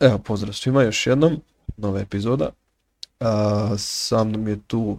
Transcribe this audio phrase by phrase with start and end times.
[0.00, 1.40] Evo, pozdrav svima još jednom,
[1.76, 2.50] nova epizoda.
[3.20, 4.98] A, sa mnom je tu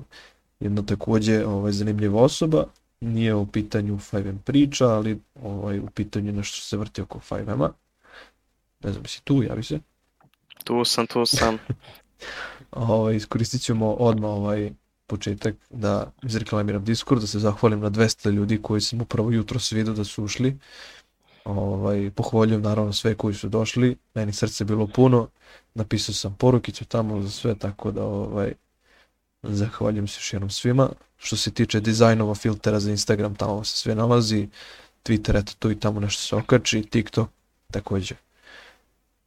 [0.59, 2.65] jedna takođe ovaj, zanimljiva osoba.
[3.01, 7.71] Nije u pitanju 5M priča, ali ovaj, u pitanju nešto što se vrti oko 5M-a.
[8.83, 9.79] Ne znam, si tu, javi se.
[10.63, 11.57] Tu sam, tu sam.
[12.71, 14.71] ovaj, iskoristit ćemo odmah ovaj
[15.07, 19.93] početak da izreklamiram Discord, da se zahvalim na 200 ljudi koji sam upravo jutro vidio
[19.93, 20.57] da su ušli.
[21.49, 25.27] Ovaj, pohvaljujem naravno sve koji su došli, meni srce bilo puno,
[25.73, 28.53] napisao sam porukicu tamo za sve, tako da ovaj,
[29.43, 30.89] zahvaljujem se još jednom svima.
[31.17, 34.47] Što se tiče dizajnova, filtera za Instagram, tamo se sve nalazi,
[35.03, 37.29] Twitter, eto tu i tamo nešto se okači, TikTok
[37.71, 38.15] takođe.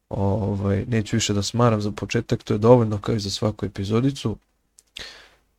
[0.09, 4.37] Ovaj, neću više da smaram za početak, to je dovoljno kao i za svaku epizodicu.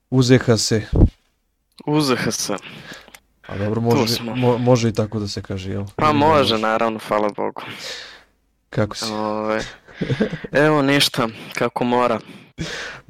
[0.10, 0.86] Uzeha se.
[1.86, 2.56] Uzeha se.
[3.48, 5.84] A dobro, može, mo, može i tako da se kaže, jel?
[5.96, 7.62] Pa može, naravno, hvala Bogu.
[8.70, 9.06] Kako si?
[9.12, 9.64] Ove,
[10.52, 12.20] evo ništa, kako mora.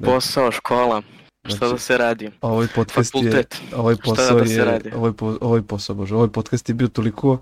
[0.04, 1.02] Posao, škola,
[1.46, 2.30] šta znači, da se radi?
[2.40, 3.54] Ovaj podcast Fakultet.
[3.54, 4.90] je, ovaj posao da je, radi?
[4.96, 7.38] ovaj, po, ovaj posao, bože, ovaj podcast je bio toliko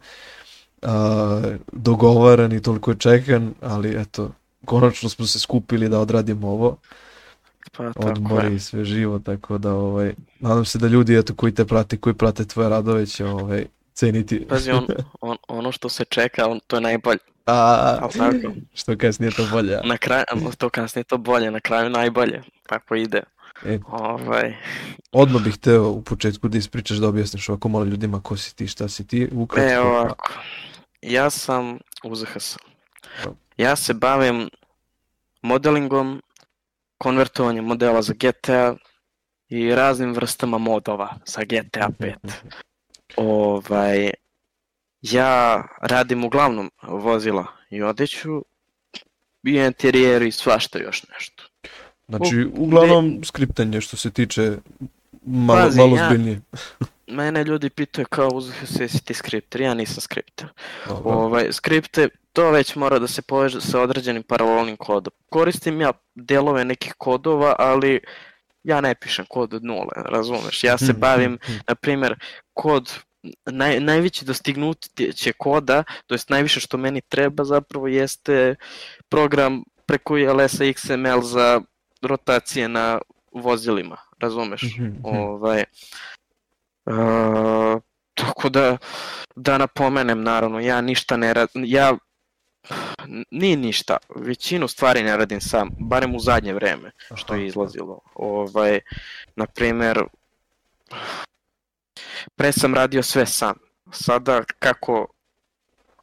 [0.82, 4.30] a, dogovaran i toliko je čekan, ali eto,
[4.64, 6.76] konačno smo se skupili da odradimo ovo.
[7.70, 11.64] Pa, odmori i sve živo, tako da ovaj, nadam se da ljudi eto, koji te
[11.64, 14.46] prate, koji prate tvoje radove će ovaj, ceniti.
[14.48, 14.86] Pazi, on,
[15.20, 17.18] on, ono što se čeka, on, to je najbolje.
[17.46, 18.54] A, tako?
[18.74, 19.80] što kasnije to bolje.
[19.84, 20.24] Na kraju,
[20.58, 23.22] to kasnije to bolje, na kraju najbolje, tako ide.
[23.64, 24.54] E, ovaj.
[25.12, 28.66] Odmah bih teo u početku da ispričaš da objasniš ovako malo ljudima ko si ti,
[28.66, 29.72] šta si ti, ukratko.
[29.72, 30.32] E, ovako,
[31.02, 32.56] ja sam UZHS.
[33.56, 34.50] Ja se bavim
[35.42, 36.22] modelingom
[37.02, 38.74] konvertovanje modela za GTA
[39.48, 42.14] i raznim vrstama modova za GTA 5.
[43.16, 44.10] ovaj,
[45.02, 48.44] ja radim uglavnom vozila i odeću
[49.44, 51.44] i interijer i svašta još nešto.
[52.08, 54.56] Znači, uglavnom skriptanje što se tiče
[55.26, 56.40] malo, Pazi, malo zbiljnije.
[56.52, 60.48] Ja, mene ljudi pitaju kao uzeo se si ti skripter, ja nisam skripter.
[61.04, 65.12] Ovaj, skripte, to već mora da se poveže sa određenim paralelnim kodom.
[65.28, 68.00] Koristim ja delove nekih kodova, ali
[68.64, 70.64] ja ne pišem kod od nule, razumeš?
[70.64, 72.14] Ja se bavim, na primjer,
[72.54, 72.98] kod
[73.46, 78.54] naj, najveći dostignuće koda, to jest najviše što meni treba zapravo jeste
[79.08, 81.60] program preko ILS-a XML za
[82.02, 82.98] rotacije na
[83.32, 84.62] vozilima, razumeš?
[84.62, 85.00] Mm -hmm.
[85.04, 85.64] ovaj,
[86.84, 87.80] uh,
[88.14, 88.76] tako da,
[89.36, 91.96] da napomenem, naravno, ja ništa ne radim, ja
[93.30, 98.00] nije ništa, većinu stvari ne radim sam, barem u zadnje vreme što je izlazilo.
[98.14, 98.80] Ovaj,
[99.36, 100.02] na primer,
[102.36, 103.54] pre sam radio sve sam.
[103.92, 105.06] Sada kako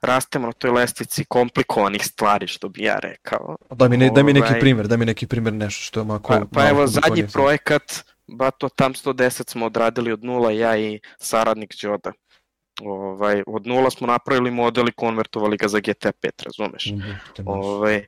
[0.01, 3.55] rastemo na toj lestvici komplikovanih stvari, što bi ja rekao.
[3.69, 6.05] Da mi, ne, da mi neki ovaj, primjer, da mi neki primjer nešto što je
[6.05, 6.33] mako...
[6.33, 11.75] Pa, pa evo, zadnji projekat, Bato Tam 110 smo odradili od nula, ja i saradnik
[11.81, 12.11] Đoda.
[12.81, 16.85] Ovaj, od nula smo napravili model i konvertovali ga za GTA 5, razumeš?
[16.85, 18.05] Mm -hmm, ovaj,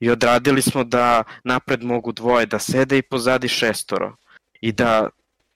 [0.00, 4.16] I odradili smo da napred mogu dvoje da sede i pozadi šestoro.
[4.60, 5.08] I da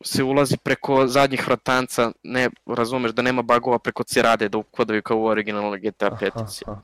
[0.05, 5.19] se ulazi preko zadnjih vratanca, ne, razumeš, da nema bagova preko cirade da ukodaju kao
[5.19, 6.77] u originalnoj GTA 5.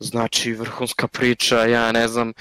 [0.00, 2.32] Znači, vrhunska priča, ja ne znam,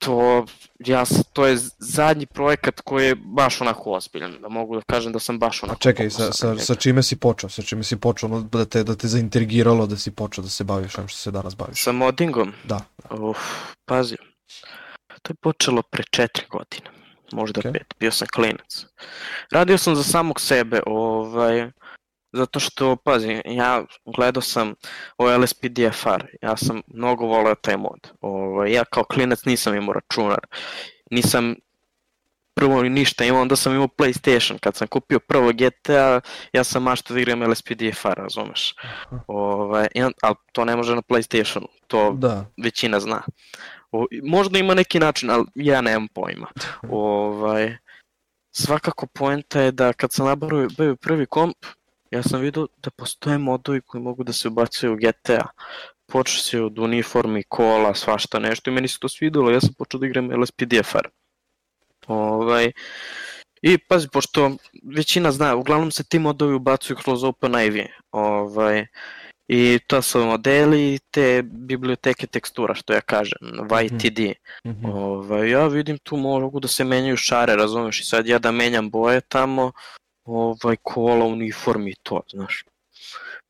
[0.00, 0.44] to,
[0.78, 5.18] ja, to je zadnji projekat koji je baš onako ozbiljan, da mogu da kažem da
[5.18, 5.76] sam baš onako...
[5.76, 7.50] A čekaj, sa, sa, sa čime si počeo?
[7.50, 10.98] Sa čime si počeo da te, da te zaintrigiralo da si počeo da se baviš
[10.98, 11.84] onim što se danas baviš?
[11.84, 12.52] Sa moddingom?
[12.64, 12.80] Da.
[13.10, 13.38] Uf,
[13.84, 14.16] pazi,
[15.22, 16.90] to je počelo pre četiri godine,
[17.32, 17.72] možda okay.
[17.72, 18.86] pet, bio sam klinac.
[19.50, 21.70] Radio sam za samog sebe, ovaj,
[22.32, 23.84] Zato što, pazi, ja
[24.16, 24.74] gledao sam
[25.18, 28.10] o LSPDFR, ja sam mnogo voleo taj mod.
[28.20, 30.46] Ovo, ovaj, ja kao klinac nisam imao računar,
[31.10, 31.54] nisam
[32.54, 36.20] prvo ništa imao, onda sam imao PlayStation, kad sam kupio prvo GTA,
[36.52, 38.74] ja sam mašto da igram LSPDFR, razumeš?
[39.26, 39.88] Ovaj,
[40.22, 42.46] ali to ne može na PlayStationu, to da.
[42.62, 43.22] većina zna.
[43.92, 46.46] O, možda ima neki način, ali ja nemam pojma.
[46.90, 47.76] ovaj,
[48.50, 50.68] svakako poenta je da kad sam nabavio
[51.00, 51.56] prvi komp,
[52.10, 55.46] ja sam vidio da postoje modovi koji mogu da se ubacuju u GTA.
[56.06, 60.00] Počeo se od uniformi, kola, svašta nešto i meni se to svidelo, ja sam počeo
[60.00, 61.08] da igram LSPDFR.
[62.06, 62.72] Ovaj,
[63.62, 64.50] I pazi, pošto
[64.96, 67.84] većina zna, uglavnom se ti modovi ubacuju kroz OpenIV.
[68.10, 68.86] Ovaj,
[69.48, 73.38] I to su modeli te biblioteke tekstura, što ja kažem,
[73.70, 74.34] YTD.
[74.66, 74.92] Mm -hmm.
[74.92, 78.90] ovaj, ja vidim tu mogu da se menjaju šare, razumeš, i sad ja da menjam
[78.90, 79.72] boje tamo,
[80.24, 82.64] ovaj, kola, uniformi i to, znaš.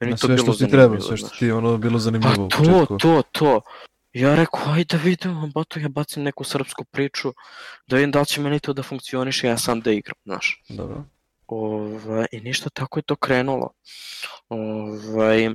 [0.01, 2.97] Meni to sve bilo što ti treba, sve što ti ono bilo zanimljivo pa, to,
[2.99, 3.61] to, to.
[4.13, 7.33] I ja rekao, ajde da vidimo, bato, ja bacim neku srpsku priču,
[7.87, 10.63] da vidim da li će meni to da funkcioniše, ja sam da igram, znaš.
[10.69, 11.05] Dobro.
[11.47, 13.71] Ovaj, I ništa, tako je to krenulo.
[14.49, 15.51] Ovaj,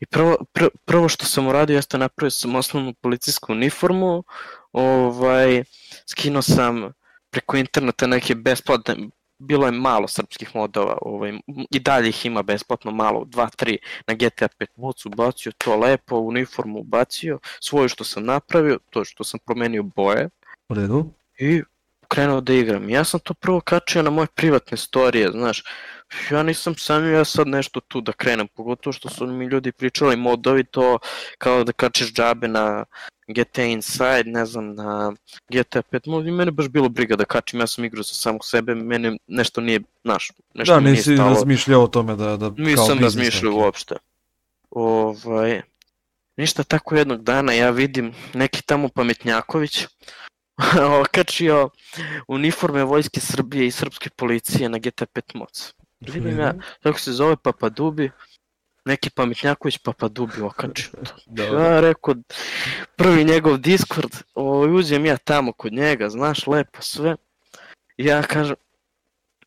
[0.00, 4.24] I prvo, pr, prvo što sam uradio jeste napravio sam osnovnu policijsku uniformu,
[4.72, 5.64] ovaj,
[6.06, 6.92] skinuo sam
[7.30, 8.96] preko interneta neke besplatne,
[9.40, 11.32] bilo je malo srpskih modova, ovaj,
[11.70, 13.76] i dalje ih ima besplatno malo, 2-3
[14.06, 19.24] na GTA 5 moc ubacio, to lepo, uniformu ubacio, svoju što sam napravio, to što
[19.24, 20.28] sam promenio boje.
[20.68, 21.12] U redu.
[21.38, 21.62] I
[22.10, 22.90] krenuo da igram.
[22.90, 25.64] Ja sam to prvo kačio na moje privatne storije, znaš,
[26.30, 30.16] ja nisam sam ja sad nešto tu da krenem, pogotovo što su mi ljudi pričali
[30.16, 30.98] modovi to
[31.38, 32.84] kao da kačeš džabe na
[33.28, 35.12] GTA Inside, ne znam, na
[35.48, 38.44] GTA 5 mod i mene baš bilo briga da kačim, ja sam igrao sa samog
[38.44, 41.34] sebe, mene nešto nije, znaš, nešto da, mi nije nisi stalo.
[41.34, 43.94] razmišljao o tome da, da Nisam razmišljao uopšte.
[44.70, 45.62] Ovaj,
[46.36, 49.86] ništa tako jednog dana ja vidim neki tamo pametnjaković
[51.02, 51.68] okačio
[52.28, 55.74] uniforme vojske Srbije i srpske policije na GTA 5 moc.
[56.00, 58.10] Vidim ja, kako se zove Papadubi,
[58.84, 61.14] neki pametnjaković Papadubi okačio to.
[61.26, 61.60] Dobro.
[61.60, 62.14] Ja rekao,
[62.96, 67.16] prvi njegov Discord, o, uđem ja tamo kod njega, znaš, lepo sve.
[67.96, 68.56] I ja kažem,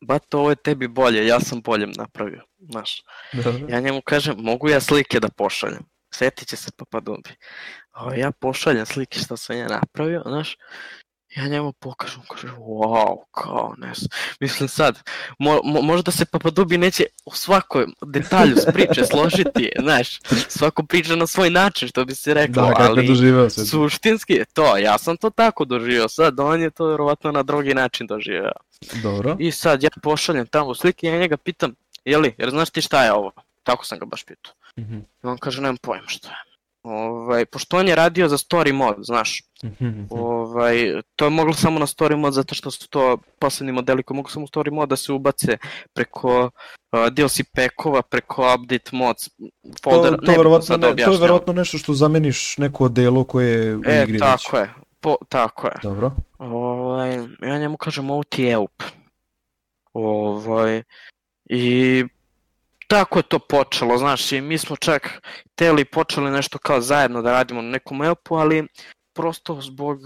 [0.00, 3.02] bato, ovo je tebi bolje, ja sam boljem napravio, znaš.
[3.32, 3.66] Dobro.
[3.68, 5.84] Ja njemu kažem, mogu ja slike da pošaljem.
[6.14, 7.30] Setit će se Papadubi.
[7.92, 10.56] A ja pošaljem slike što sam ja napravio, znaš.
[11.36, 14.08] Ja njemu pokažem, kaže, wow, kao, ne znam.
[14.40, 15.02] Mislim sad,
[15.38, 21.16] mo, mo, možda se Papadubi neće u svakoj detalju s priče složiti, znaš, svako priča
[21.16, 23.66] na svoj način, što bi se rekao, Da, ali doživeo se.
[23.66, 27.74] suštinski je to, ja sam to tako doživio, sad on je to vjerovatno na drugi
[27.74, 28.52] način doživio.
[29.02, 29.36] Dobro.
[29.38, 33.04] I sad ja pošaljem tamo slike i ja njega pitam, jeli, jer znaš ti šta
[33.04, 33.32] je ovo?
[33.62, 34.52] Tako sam ga baš pitao.
[34.78, 36.53] Mhm, I on kaže, nemam pojma šta je.
[36.84, 40.04] Ovaj, pošto on je radio za story mod, znaš, mhm, mhm.
[40.10, 40.76] ovaj,
[41.16, 44.30] to je moglo samo na story mod zato što su to poslednji modeli koji mogu
[44.30, 45.56] samo u story mod da se ubace
[45.92, 46.50] preko
[46.92, 51.52] uh, DLC packova, preko update mods To, foldera, to, ne verovatno, ne, to je verovatno
[51.52, 54.20] nešto što zameniš neko delo koje je u E, igri već.
[54.20, 55.74] tako je, po, tako je.
[55.82, 56.12] Dobro.
[56.38, 58.82] Ovaj, ja njemu kažem, ovo ti je EUP.
[59.92, 60.82] Ovaj,
[61.44, 62.04] I
[62.94, 65.22] tako je to počelo, znaš, i mi smo čak
[65.54, 68.66] teli počeli nešto kao zajedno da radimo na nekom EUP-u, ali
[69.14, 69.98] prosto zbog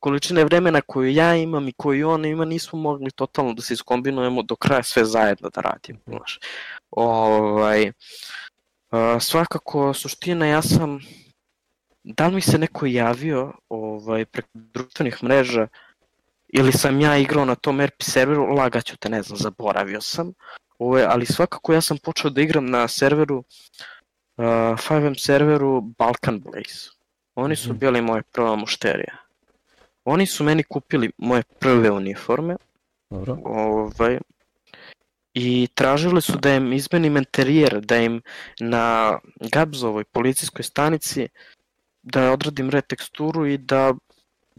[0.00, 4.42] količine vremena koju ja imam i koju on ima, nismo mogli totalno da se iskombinujemo
[4.42, 6.38] do kraja sve zajedno da radimo, znaš.
[6.90, 7.92] Ovaj,
[8.90, 11.00] a, svakako, suština, ja sam,
[12.04, 15.68] da li mi se neko javio ovaj, preko društvenih mreža,
[16.48, 20.32] ili sam ja igrao na tom RP serveru, lagaću te, ne znam, zaboravio sam.
[20.78, 24.44] Ove, ali svakako ja sam počeo da igram na serveru, uh,
[24.78, 26.90] 5M serveru Balkan Blaze.
[27.34, 27.78] Oni su Mhm.
[27.78, 29.16] bili moje prva mušterija.
[30.04, 32.56] Oni su meni kupili moje prve uniforme,
[33.10, 33.38] Dobro.
[33.44, 34.18] ovaj,
[35.34, 38.22] i tražili su da im izmenim interijer, da im
[38.60, 39.18] na
[39.52, 41.28] Gabzovoj policijskoj stanici
[42.02, 43.94] da odradim reteksturu i da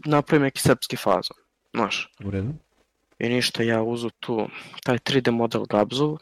[0.04, 1.36] napravim neki srpski fazon.
[1.74, 2.52] Znaš, U redu.
[3.18, 4.48] i ništa, ja uzu tu
[4.84, 6.16] taj 3D model Gabzov,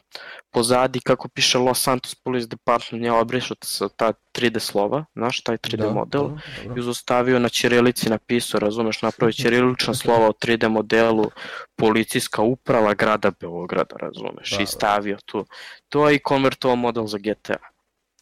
[0.51, 5.57] pozadi kako piše Los Santos Police Department, ja obrišu sa ta 3D slova, znaš, taj
[5.57, 6.41] 3D Da, model, dobro,
[6.75, 11.31] i uzostavio na ćirilici napisao, razumeš, napravio ćirilična slova o 3D modelu,
[11.75, 14.63] policijska uprava grada Beograda, razumeš, Da, da.
[14.63, 15.45] i stavio tu.
[15.89, 17.57] To je i konvertovao model za GTA.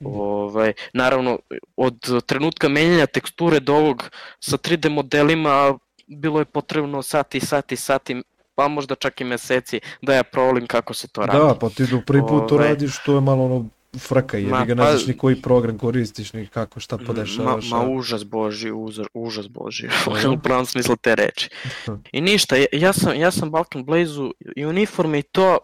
[0.01, 0.12] Mhm.
[0.15, 1.39] Ovaj, naravno,
[1.77, 8.21] od trenutka menjanja teksture do ovog sa 3D modelima bilo je potrebno sati, sati, sati,
[8.55, 11.39] pa možda čak i meseci da ja provolim kako se to radi.
[11.39, 13.65] Da, pa ti dok prvi put to radiš, to je malo ono
[14.00, 17.03] frka, jer Ma, ga ne pa- znaš ni koji program koristiš, ni kako, šta Ma,
[17.05, 17.69] podešavaš.
[17.69, 19.88] ma a- užas boži, užas, užas boži,
[20.29, 21.50] u pravom smislu te reči.
[22.12, 25.57] I ništa, ja, ja sam, ja sam Balkan Blaze-u i uniforme i to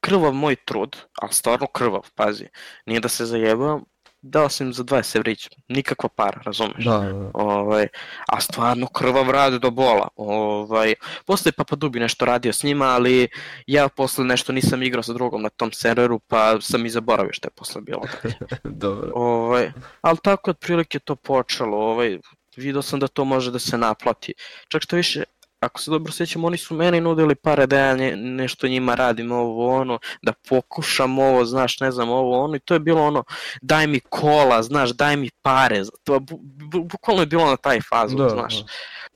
[0.00, 2.46] krvav moj trud, ali stvarno krvav, pazi,
[2.86, 3.84] nije da se zajebavam,
[4.24, 6.84] dao sam im za 20 evrića, nikakva para, razumeš?
[6.84, 7.30] Da, da, da.
[7.34, 7.86] Ovaj,
[8.32, 10.08] a stvarno krvav rad do bola.
[10.16, 10.94] Ovaj,
[11.26, 13.28] posle je Papadubi nešto radio s njima, ali
[13.66, 17.46] ja posle nešto nisam igrao sa drugom na tom serveru, pa sam i zaboravio što
[17.46, 18.02] je posle bilo.
[18.84, 19.12] Dobro.
[19.14, 21.76] Ovaj, ali tako otprilike to počelo.
[21.76, 22.18] Ovaj,
[22.56, 24.34] video sam da to može da se naplati.
[24.68, 25.22] Čak što više,
[25.64, 29.32] ako se dobro sjećam, oni su meni nudili pare da ja nje, nešto njima radim
[29.32, 33.24] ovo ono, da pokušam ovo, znaš, ne znam, ovo ono i to je bilo ono,
[33.62, 37.80] daj mi kola, znaš, daj mi pare, to bu, bu, bukvalno je bilo na taj
[37.80, 38.58] fazu, Da, znaš.
[38.58, 38.66] da.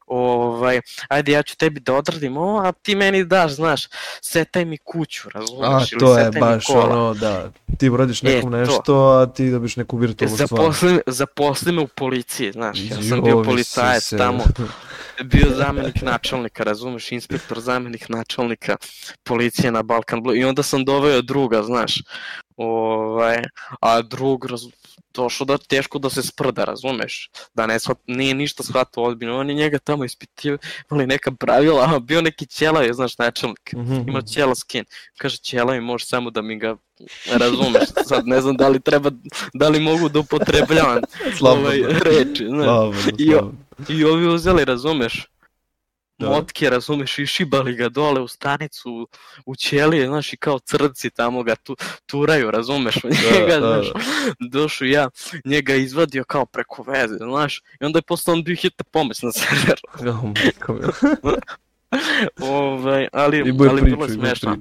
[0.08, 3.88] Ovaj, ajde ja ću tebi da odradim ovo, a ti meni daš, znaš,
[4.22, 8.50] setaj mi kuću, A razumeš, ili to je baš ono, da, ti uradiš E, nekom
[8.50, 8.56] to.
[8.56, 10.48] nešto, a ti dobiš neku virtualnu stvar.
[10.48, 14.44] Zaposli, zaposli me u policiji, znaš, ja sam bio policajac tamo,
[15.24, 18.76] bio zamenik načelnika, razumeš, inspektor, zamenik načelnika
[19.24, 22.02] policije na Balkan Blue i onda sam doveo druga, znaš,
[22.56, 23.42] ovaj,
[23.80, 24.60] a drug raz,
[25.14, 29.48] došao da teško da se sprda, razumeš, da ne shvat, nije ništa shvatao ozbiljno, on
[29.48, 30.58] je njega tamo ispitivali
[31.06, 34.08] neka pravila, a bio neki ćelav, znaš, načelnik, Mhm.
[34.08, 34.84] ima ćela skin,
[35.16, 36.76] kaže ćela mi može samo da mi ga
[37.28, 39.10] razumeš, sad ne znam da li treba,
[39.54, 41.02] da li mogu da upotrebljavam
[41.40, 42.64] ovaj, reči, znaš.
[42.64, 43.58] Slobodno, I, o- slobodno.
[43.88, 45.26] I ovi uzeli, razumeš,
[46.18, 46.28] Da.
[46.28, 49.08] motke, razumeš, i šibali ga dole u stanicu,
[49.46, 53.87] u, ćelije, znaš, i kao crci tamo ga tu, turaju, razumeš, u njega, da, znaš,
[54.50, 55.10] došao ja,
[55.44, 59.32] njega izvadio kao preko veze, znaš, i onda je posle on bio hitna pomoć na
[59.32, 59.82] serveru,
[62.40, 64.56] ovaj, ali, ali priču, bilo je smešno.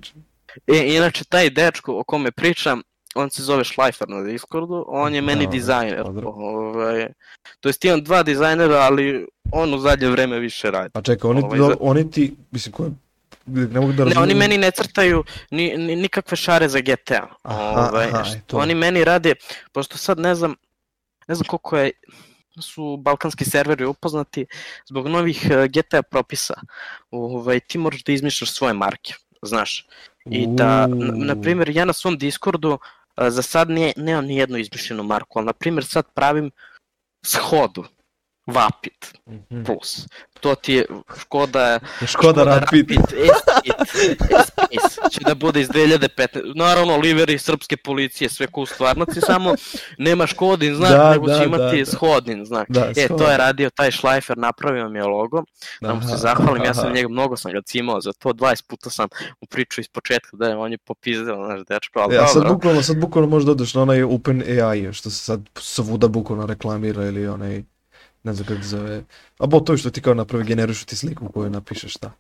[0.68, 2.82] E, inače, taj dečko o kome pričam,
[3.16, 6.04] on se zove Schleifer na Discordu, on je meni Da, dizajner.
[6.26, 7.08] Ovaj,
[7.60, 10.90] to jest imam dva dizajnera, ali on u zadnje vreme više radi.
[10.94, 12.92] A čekaj, oni, Ovaj, do- oni ti, mislim, koje,
[13.46, 14.22] ne mogu da Ne, razumijem.
[14.24, 17.28] oni meni ne crtaju ni, ni, nikakve šare za GTA.
[17.44, 18.56] Aha, ovaj, aha, št- e.
[18.56, 19.34] Oni meni rade,
[19.72, 20.56] pošto sad ne znam,
[21.28, 21.92] ne znam koliko je
[22.62, 24.46] su balkanski serveri upoznati
[24.86, 26.54] zbog novih eh, GTA propisa.
[27.12, 29.88] Ovaj, ti moraš da izmišljaš svoje marke, znaš.
[30.26, 32.78] I da, na, na primjer, ja na svom Discordu
[33.18, 36.52] za sad nije, nemam ni jednu izmišljenu marku, ali na primjer sad pravim
[37.26, 37.84] Shodu,
[38.48, 39.64] Vapit Mhm.
[39.64, 40.08] Plus.
[40.40, 40.86] To ti je
[41.20, 42.92] Škoda, Škoda Rapid.
[42.92, 43.74] S-Pit,
[44.46, 46.08] S-Pit će da bude iz 2015.
[46.56, 49.54] Naravno, liveri srpske policije, sve ko u stvarnosti, samo
[49.98, 51.86] nema Škodin znak, Da, nego da, će imati da, da.
[51.88, 52.66] Shodin znak.
[52.70, 55.44] Da, E, to je radio taj Schleifer, napravio mi je logo,
[55.82, 56.94] da mu se Aha, zahvalim, ja sam aha.
[56.94, 59.08] njega, mnogo sam ga cimao za to, 20 puta sam
[59.42, 62.54] mu pričao iz početka, da je, on je popizdeo, znaš, dečko, ali Ja, sad dobro.
[62.54, 66.46] bukvalno, sad bukvalno možeš da odeš na onaj Open AI, što se sad svuda bukvalno
[66.46, 67.64] reklamira ili onaj,
[68.28, 69.04] ne znam kako zove,
[69.40, 72.12] a bo to je što ti kao napravi, generišu ti sliku koju napišeš šta.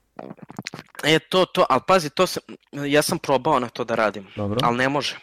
[1.03, 4.59] E, to, to, ali pazi, to sam, ja sam probao na to da radim, Dobro,
[4.63, 5.15] ali ne može.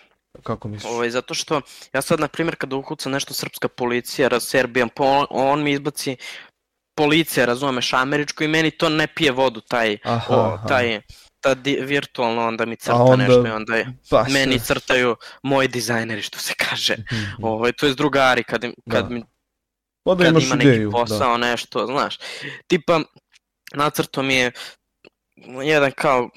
[0.43, 0.93] kako misliš?
[0.93, 1.61] Ovaj, zato što
[1.93, 6.17] ja sad, na primjer, kada ukucam nešto srpska policija, Serbijan, po, on, on mi izbaci
[6.95, 11.00] policija, razumeš, američko i meni to ne pije vodu, taj, Aha, o, taj,
[11.41, 15.69] ta di, virtualno onda mi crta onda- nešto i onda je, Pa, meni crtaju moji
[15.69, 16.95] dizajneri, što se kaže.
[17.12, 17.45] Mhm.
[17.45, 19.11] Ovaj, to je drugari, kad, kad Da.
[19.11, 19.25] mi
[20.04, 20.96] Onda kad imaš ima neki ideju, da.
[20.96, 22.18] posao, nešto, znaš.
[22.66, 23.00] Tipa,
[23.75, 24.52] nacrto mi je
[25.62, 26.28] jedan kao,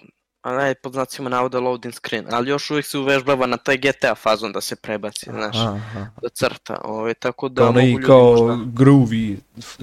[0.42, 4.16] a ne pod znacima navoda loading screen, ali još uvijek se uvežbava na taj GTA
[4.16, 6.06] fazon da se prebaci, znaš, Aha.
[6.22, 8.54] da crta, ovaj, tako da Kao mogu onaj kao možda...
[8.74, 9.38] groovy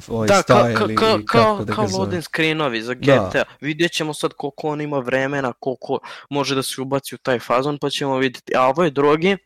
[0.08, 1.98] ovaj Da, style kao, ili kao, kako kao, da kao zove.
[1.98, 3.28] loading screenovi za Da.
[3.28, 3.44] GTA.
[3.60, 5.98] Vidjet ćemo sad koliko on ima vremena, koliko
[6.30, 8.56] može da se ubaci u taj fazon, pa ćemo vidjeti.
[8.56, 9.36] A ovo je drugi,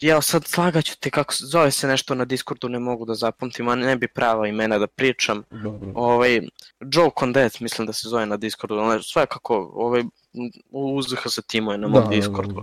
[0.00, 3.68] ja sad slagaću te kako se, zove se nešto na Discordu, ne mogu da zapamtim,
[3.68, 5.42] a ne bi prava imena da pričam.
[5.52, 5.92] Dobro.
[5.94, 6.40] Ovaj,
[6.92, 10.04] Joe Condet, mislim da se zove na Discordu, ali sve kako, ovaj,
[10.70, 12.54] UZH se timuje na mom Da, da, Discordu.
[12.54, 12.62] da.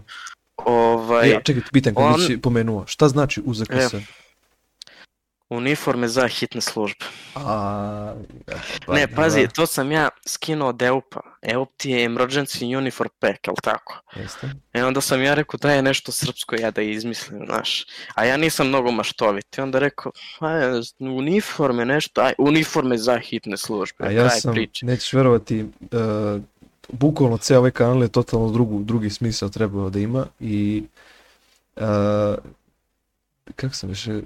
[0.65, 3.95] Ovaj, E, čekaj, pitan kad on- već pomenuo, šta znači UZKS?
[5.49, 7.05] Uniforme za hitne službe.
[7.35, 8.13] A,
[8.85, 9.15] pa, Ne, da.
[9.15, 11.21] pazi, to sam ja skinuo od EUP-a.
[11.41, 14.01] EUP ti je Emergency Uniform Pack, jel tako?
[14.15, 14.49] Jeste.
[14.73, 17.85] E onda sam ja rekao da je nešto srpsko ja da izmislim, znaš.
[18.15, 19.57] A ja nisam mnogo maštovit.
[19.57, 20.61] I onda rekao, aj,
[20.99, 24.05] uniforme nešto, aj, uniforme za hitne službe.
[24.07, 24.85] A ja kraj sam, priče.
[24.85, 26.41] nećeš verovati, uh,
[26.89, 30.83] bukvalno ceo ovaj kanal je totalno drugu, drugi smisao trebao da ima i
[31.75, 31.83] uh,
[33.55, 34.21] kako sam više,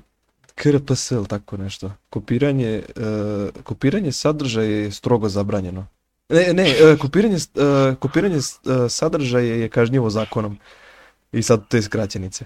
[0.56, 5.88] KRPS ili tako nešto, kopiranje, uh, kopiranje sadržaja je strogo zabranjeno.
[6.30, 8.42] Ne, ne, uh, kopiranje, uh, kopiranje uh,
[8.90, 10.58] sadržaja je kažnjivo zakonom
[11.32, 12.46] i sad te skraćenice.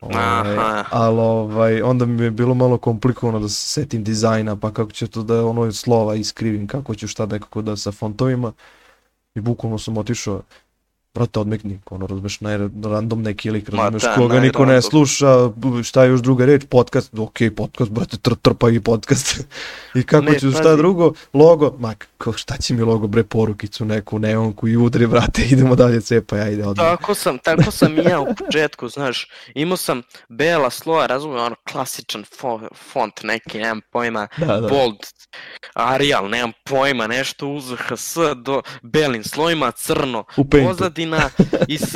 [0.00, 0.56] Ovaj,
[0.90, 5.06] ali ovaj, onda mi je bilo malo komplikovano da se setim dizajna, pa kako će
[5.06, 8.52] to da ono slova iskrivim, kako ću šta nekako da sa fontovima.
[9.34, 10.42] I bukvalno sam otišao,
[11.14, 14.90] brate, odmekni, ono, razumeš, naj, random neki lik, Ma razumeš, da, koga niko ne najrandom.
[14.90, 15.50] sluša,
[15.84, 19.40] šta je još druga reč, podcast, ok, podcast, brate, tr, trpa i podcast.
[19.94, 20.76] I kako Ne, ću, šta pazi.
[20.76, 25.42] drugo, logo, ma, ko, šta će mi logo, bre, porukicu neku, neonku i udri, brate,
[25.52, 26.86] idemo dalje, cepaj, ajde, odmah.
[26.88, 31.56] Tako sam, tako sam i ja u početku, znaš, imao sam bela sloja, razumijem, ono
[31.64, 34.68] klasičan fo, font neki, nemam pojma, Da, da.
[34.68, 34.96] bold,
[35.74, 40.68] Arial, nemam pojma, nešto UZHS do belim slojima, crno, U Paintu.
[41.00, 41.30] Pozadina
[41.68, 41.94] i s,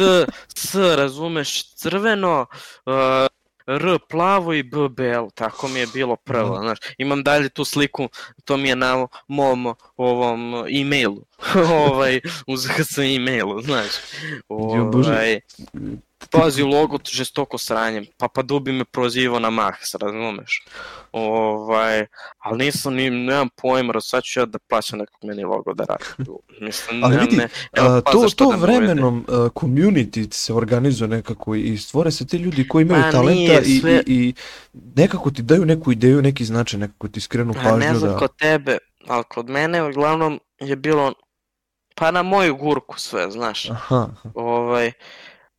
[0.57, 2.47] s, razumeš, crveno,
[2.87, 3.27] uh,
[3.67, 6.61] R plavo i B belo, tako mi je bilo prvo, Da.
[6.61, 6.79] znaš.
[6.99, 8.09] Imam dalje tu sliku,
[8.45, 11.25] to mi je na mom ovom e-mailu,
[11.89, 13.91] ovaj, uz HC e-mailu, znaš.
[14.49, 15.41] Ovaj,
[16.31, 20.65] pazi logo žestoko sranjem, Papa Dubi me prozivao na Max, razumeš?
[21.13, 22.07] Ovaj,
[22.39, 26.31] ali nisam ni, nemam pojma, sad ću ja da plaćam nekog meni logo da radi.
[26.61, 31.55] Mislim, Ali vidi, ne, A, pa to, to da vremenom uh, community se organizuje nekako
[31.55, 34.35] i stvore se ti ljudi koji imaju Pa talenta nije i, sve- i, i
[34.97, 38.19] nekako ti daju neku ideju, neki značaj, nekako ti skrenu A pažnju ne znam da...
[38.19, 41.13] kod tebe, ali kod mene uglavnom je bilo
[41.95, 43.71] pa na moju gurku sve, znaš.
[43.71, 44.31] Aha, aha.
[44.35, 44.93] Ovaj,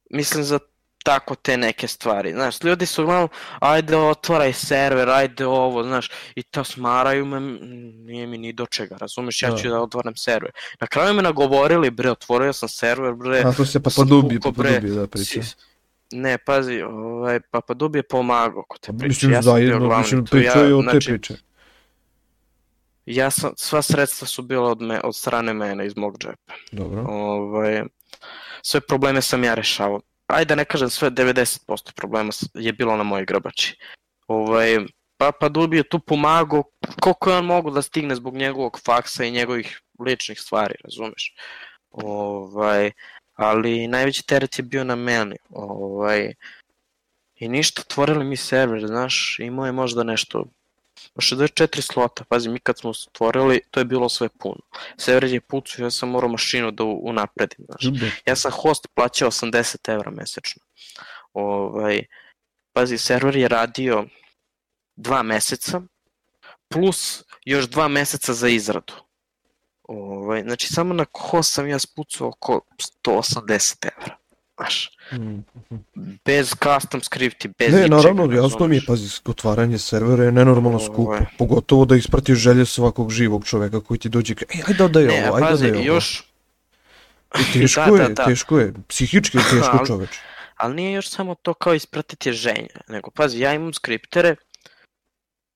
[0.09, 0.59] mislim za
[0.99, 2.31] tako te neke stvari.
[2.31, 8.27] Znaš, ljudi su uglavnom, ajde otvaraj server, ajde ovo, znaš, i to smaraju me, nije
[8.27, 9.57] mi ni do čega, razumeš, ja Da.
[9.57, 10.51] ću da otvaram server.
[10.79, 14.35] Na kraju me nagovorili, bre, otvorio sam server, bre, A to se pa sam dubi,
[14.35, 15.43] pukao, pa bre, dubi da priča.
[15.43, 15.55] si-
[16.11, 19.07] Ne, pazi, ovaj, Papa Dub je pomagao kod te Pa, priče.
[19.07, 21.33] Mislim, ja sam bio zajedno, glavni mislim, tu, je ja, o te znači, priče.
[23.05, 26.53] ja sam, sva sredstva su bila od, me, od strane mene iz mog džepa.
[26.71, 27.01] Dobro.
[27.01, 27.83] Ovaj,
[28.65, 30.01] sve probleme sam ja rešavao.
[30.27, 33.77] Ajde da ne kažem sve, 90% problema je bilo na mojoj grbači.
[34.27, 34.77] Ovaj,
[35.17, 36.63] Papa Dubi je tu pomagao
[36.99, 41.35] koliko je on mogu da stigne zbog njegovog faksa i njegovih ličnih stvari, razumeš?
[41.91, 42.91] Ovaj,
[43.33, 45.35] ali najveći teret je bio na meni.
[45.49, 46.33] Ovaj,
[47.35, 50.64] I ništa, otvorili mi server, znaš, imao je možda nešto Pa
[51.15, 54.59] 64 slota, pazi, mi kad smo stvorili, to je bilo sve puno.
[54.97, 57.85] Server je pucao, ja sam morao mašinu da unapredim, znaš.
[58.25, 60.63] Ja sam host plaćao 80 evra mesečno.
[61.33, 62.03] Ovaj,
[62.73, 64.05] pazi, server je radio
[64.95, 65.81] dva meseca,
[66.69, 68.93] plus još dva meseca za izradu.
[69.83, 72.61] Ovaj, znači, samo na host sam ja spucao oko
[73.05, 74.17] 180 evra.
[74.57, 75.39] Znaš, Mm.
[76.25, 80.79] bez custom skripti, bez Ne, ničega, naravno, jasno mi je, pazi, otvaranje servera je nenormalno
[80.79, 84.77] skupo, pogotovo da ispratiš želje svakog živog čoveka koji ti dođe i kaže, ej, ajde
[84.77, 85.85] da daj Ne, ovo, a ajde pazi, da je ovo.
[85.87, 86.23] još,
[87.35, 88.25] I teško Da, da, je, da.
[88.25, 90.19] teško je, psihički je teško Ali- čoveče.
[90.55, 94.35] ali nije još samo to kao ispratiti ženje, nego pazi, ja imam skriptere,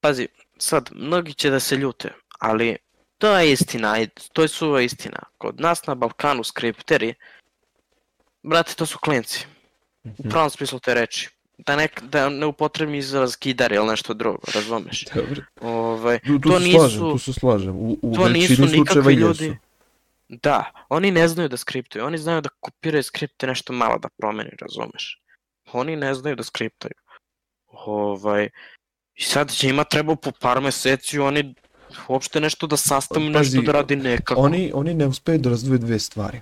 [0.02, 0.28] pazi,
[0.58, 2.78] sad, mnogi će da se ljute, ali
[3.18, 5.20] to je istina, ajde, to je suva istina.
[5.38, 7.14] Kod nas na Balkanu skripteri,
[8.44, 9.46] brate, to su klinci,
[10.04, 10.30] u Mhm.
[10.30, 11.30] pravom smislu te reči.
[11.58, 15.06] Da ne, da ne upotrebim izraz kidar ili nešto drugo, razumeš?
[15.06, 15.42] Dobro.
[15.62, 17.76] Ovaj, Tu, tu to se nisu- slažem, tu se slažem.
[17.76, 19.20] U, u to nisu nikakvi jesu.
[19.20, 19.58] ljudi.
[20.30, 20.58] Da,
[20.90, 25.22] oni ne znaju da skriptuju, oni znaju da kopiraju skripte nešto malo da promeni, razumeš?
[25.74, 26.94] Oni ne znaju da skriptaju.
[27.68, 28.50] Ovaj,
[29.16, 31.56] I sad njima treba po par meseci oni
[32.08, 34.42] uopšte nešto da sastavim, Pazi, nešto da radi nekako.
[34.42, 36.42] Oni, oni ne uspeju da razdvoje dve stvari.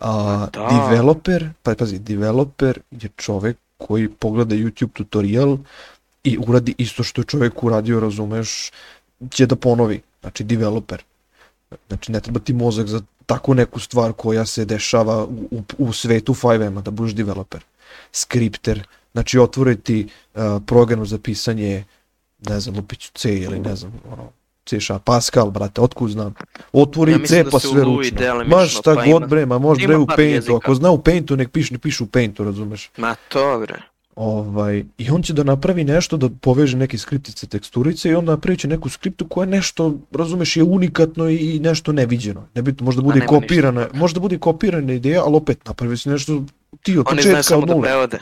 [0.00, 0.88] A, Da.
[0.90, 5.58] developer, pa pazi, developer je čovek koji pogleda YouTube tutorial
[6.24, 8.70] i uradi isto što je čovek uradio, razumeš,
[9.30, 10.00] će da ponovi.
[10.20, 11.02] Znači, developer.
[11.88, 16.34] Znači, ne treba ti mozak za takvu neku stvar koja se dešava u, u, svetu
[16.34, 17.60] 5M-a, da budeš developer.
[18.12, 21.84] Skripter, znači otvore ti uh, program za pisanje,
[22.48, 24.30] ne znam, lupiću C ili ne znam, ono,
[24.66, 26.34] C sharp, Pascal, brate, otkud znam.
[26.72, 28.44] Otvori Ja ja mislim C da pa sve ručno.
[28.46, 31.36] Ma šta pa god ima- bre, ma može bre u Paintu, ako zna u Paintu
[31.36, 32.90] nek piše, nek piše u Paintu, razumeš?
[32.96, 33.82] Ma to bre.
[34.16, 38.60] Ovaj, I on će da napravi nešto, da poveže neke skriptice, teksturice i on napravit
[38.60, 42.48] će neku skriptu koja nešto, razumeš, je unikatno i nešto neviđeno.
[42.54, 46.42] Nebitno, možda bude nema ništa kopirana, možda bude kopirana ideja, ali opet napravi se nešto
[46.82, 47.88] ti od početka od da nule.
[47.88, 48.18] prevode.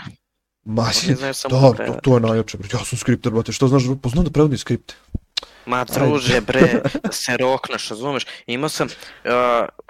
[0.64, 2.59] Ma, Oni si, znaju samo da, da to, to je najjače.
[2.72, 4.94] Ja sam skripter, brate, što znaš, pa znam da prevodim skripte.
[5.66, 8.27] Ma druže bre, da se rokneš, razumeš?
[8.47, 8.88] Imao sam,
[9.25, 9.31] uh,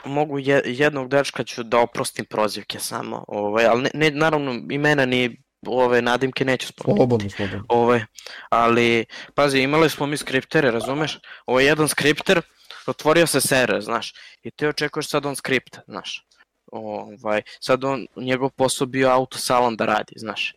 [0.04, 5.06] mogu je, jednog dečka ću da oprostim prozivke samo, ovaj, ali ne, ne, naravno imena
[5.06, 6.98] ni ove nadimke neću spomenuti.
[6.98, 7.64] Slobodno, slobodno.
[7.68, 8.04] Ovaj,
[8.48, 9.04] ali,
[9.34, 11.18] pazi, imali smo mi skriptere, razumeš?
[11.46, 12.40] Ovo je jedan skripter,
[12.86, 16.26] otvorio se server, znaš, i ti očekuješ sad on skript, znaš.
[16.72, 20.54] Ovaj, sad on, njegov posao bio autosalon da radi, znaš.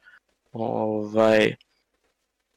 [0.52, 1.56] Ovaj,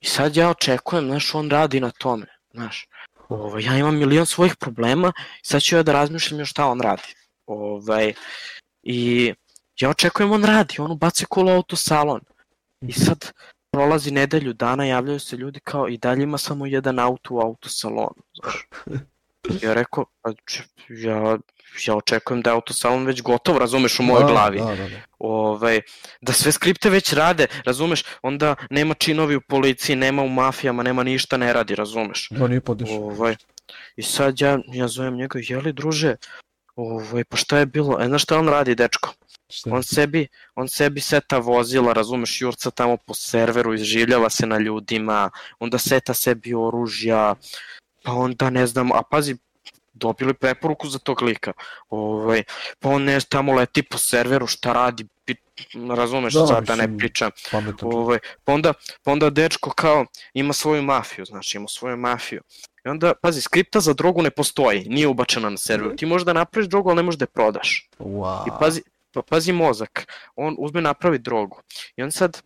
[0.01, 2.87] I sad ja očekujem, znaš, on radi na tome, znaš.
[3.29, 6.81] Ovaj, ja imam milion svojih problema i sad ću ja da razmišljam još šta on
[6.81, 7.15] radi.
[7.47, 8.13] Ovaj,
[8.83, 9.33] I
[9.81, 12.21] ja očekujem on radi, on ubaci kolo autosalon.
[12.81, 13.33] I sad
[13.71, 18.23] prolazi nedelju dana, javljaju se ljudi kao i dalje ima samo jedan auto u autosalonu.
[18.35, 18.69] Znaš.
[19.63, 20.33] Ja rekao, pa
[20.89, 21.39] ja,
[21.87, 24.97] ja očekujem da je autosalon već gotov, razumeš, u mojoj Da, glavi Da, da, da.
[25.19, 25.81] ovaj,
[26.21, 31.03] da sve skripte već rade, razumeš, onda nema činovi u policiji, nema u mafijama, nema
[31.03, 32.29] ništa ne radi, razumeš.
[32.31, 32.97] Da, nije podešao.
[32.97, 33.37] Ovaj,
[33.97, 36.17] I sad ja, ja zovem njega, jeli druže,
[36.77, 39.15] ovaj, pa šta je bilo, e, znaš šta on radi, dečko?
[39.51, 39.71] Šta?
[39.73, 45.31] On sebi, on sebi seta vozila, razumeš, jurca tamo po serveru, izživljava se na ljudima,
[45.59, 47.35] onda seta sebi oružja,
[48.03, 49.37] pa onda ne znam, a pazi,
[49.93, 51.53] dobili preporuku za tog lika.
[51.89, 52.43] Ovaj,
[52.79, 55.35] pa on ne tamo leti po serveru, šta radi, pi,
[55.97, 57.31] razumeš, Da, sad da ne pričam.
[57.83, 58.73] Ovaj, pa, onda,
[59.05, 62.41] pa onda dečko kao ima svoju mafiju, znači ima svoju mafiju.
[62.85, 65.97] I onda, pazi, skripta za drogu ne postoji, nije ubačena na serveru.
[65.97, 67.89] Ti možeš da napraviš drogu, ali ne možeš da je prodaš.
[67.99, 68.49] Wow.
[68.49, 68.83] I pazi,
[69.13, 71.61] pa pazi mozak, on uzme napravi drogu.
[71.97, 72.43] I on sad,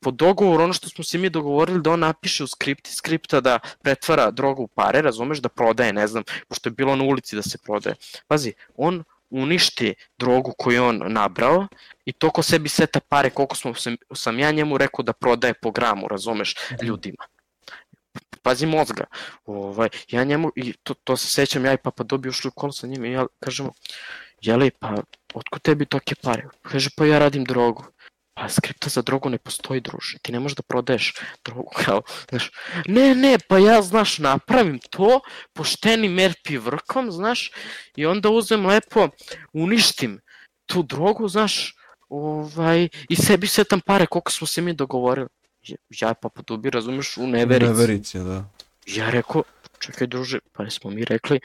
[0.00, 3.58] po dogovoru, ono što smo se mi dogovorili da on napiše u skripti skripta da
[3.82, 7.42] pretvara drogu u pare, razumeš, da prodaje, ne znam, pošto je bilo na ulici da
[7.42, 7.96] se prodaje.
[8.28, 11.66] Pazi, on uništi drogu koju on nabrao
[12.04, 15.54] i to ko sebi seta pare koliko smo, sam, sam ja njemu rekao da prodaje
[15.54, 17.24] po gramu, razumeš, ljudima.
[18.42, 19.04] Pazi mozga.
[19.44, 22.72] Ovaj, ja njemu, i to, to se sećam, ja i papa dobio ušli u kolo
[22.72, 23.72] sa njim i ja kažemo,
[24.40, 24.94] jeli, pa
[25.34, 26.48] otko tebi toke pare?
[26.62, 27.84] Kaže, pa ja radim drogu.
[28.36, 30.18] Pa skripta za drogu ne postoji, druže.
[30.18, 32.50] Ti ne možeš da prodaješ drogu kao, znaš.
[32.86, 35.20] Ne, ne, pa ja, znaš, napravim to
[35.52, 37.50] poštenim RP vrkom, znaš,
[37.96, 39.08] i onda uzem lepo,
[39.52, 40.20] uništim
[40.66, 41.74] tu drogu, znaš,
[42.08, 45.28] ovaj, i sebi setam pare koliko smo se mi dogovorili.
[45.62, 47.72] Ja- Ja pa podubi, razumeš, u neverici.
[47.72, 48.44] Neverici, da.
[48.86, 49.42] Ja rekao,
[49.78, 51.40] čekaj druže, pa smo mi rekli,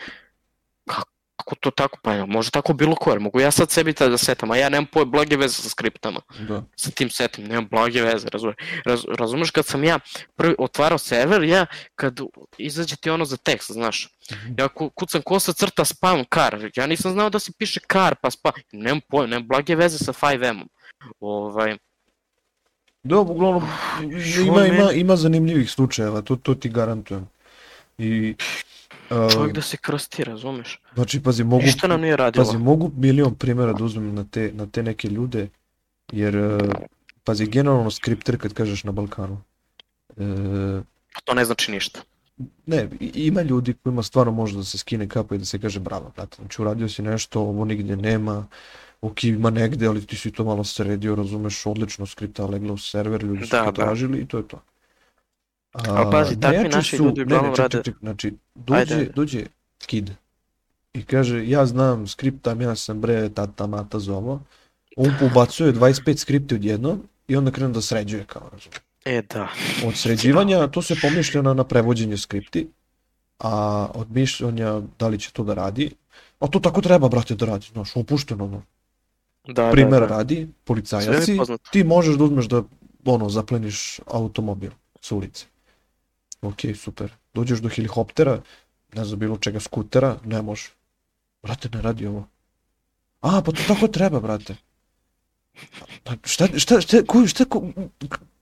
[0.86, 1.10] kako,
[1.41, 4.12] kako to tako, pa ja, može tako bilo ko, jer mogu ja sad sebi tada
[4.12, 6.63] da setam, a ja nemam poje blage veze sa skriptama, Da.
[6.75, 9.99] sa tim setom, nemam blage veze, razumeš, Raz, razumeš kad sam ja
[10.36, 12.19] prvi otvarao server, ja kad
[12.58, 14.54] izađe ti ono za tekst, znaš, Mhm.
[14.58, 18.32] ja ku, kucam kosa crta spam kar, ja nisam znao da se piše kar pa
[18.32, 20.69] spam, nemam pojem, nemam blage veze sa 5M-om,
[21.19, 21.77] ovaj,
[23.04, 23.67] Da, uglavnom,
[24.45, 27.27] ima, ima, ima zanimljivih slučajeva, to, to ti garantujem.
[27.97, 28.36] I,
[29.34, 32.45] čovjek da se krsti, razumeš, znači, pazi, mogu, ništa nam nije radilo.
[32.45, 35.47] pazi, mogu milion primjera da uzmem na te, na te neke ljude,
[36.12, 36.62] jer, uh,
[37.24, 39.41] pazi, generalno skripter kad kažeš na Balkanu,
[40.10, 40.84] uh,
[41.24, 42.02] to ne znači ništa.
[42.65, 46.12] ne, ima ljudi kojima stvarno može da se skine kapa i da se kaže bravo,
[46.15, 48.47] brate, znači uradio si nešto, ovo nigdje nema,
[49.02, 53.24] ok, ima negde, ali ti si to malo sredio, razumeš, odlično skripta legla u server,
[53.24, 53.84] ljudi su Da, to da.
[53.86, 54.62] tražili i to je to.
[55.73, 58.95] Ali pazi, takvi naši su- ljudi uglavnom ne, ček, rade- ček, ček, znači, dođe, Ajde,
[58.95, 59.12] ajde.
[59.15, 59.45] dođe
[59.79, 60.12] kid
[60.93, 64.41] i kaže, ja znam skriptam, ja sam bre tata, mata, zovo,
[64.97, 68.77] on ubacuje 25 skripti odjednom i onda krene da sređuje kao, razumeš.
[69.05, 69.47] E, da.
[69.88, 72.67] Od sređivanja to se pomišlja na, na prevođenje skripti,
[73.39, 73.51] a
[73.93, 75.91] od mišljenja da li će to da radi,
[76.39, 78.62] a to tako treba, brate, da radi, znaš, opušteno, ono.
[79.47, 80.07] Da, Primer da, da.
[80.07, 81.69] radi, Sve mi policajac si, je poznato.
[81.71, 82.63] ti možeš da uzmeš da,
[83.05, 85.45] ono, zapleniš automobil s ulice.
[86.41, 87.12] Ok, super.
[87.34, 88.41] Dođeš do helikoptera,
[88.93, 90.69] ne znam, bilo čega, skutera, ne može.
[91.43, 92.27] Brate, ne radi ovo.
[93.21, 94.56] A, pa to tako treba, brate.
[96.04, 97.63] Pa šta, šta, šta, ko, šta, ko,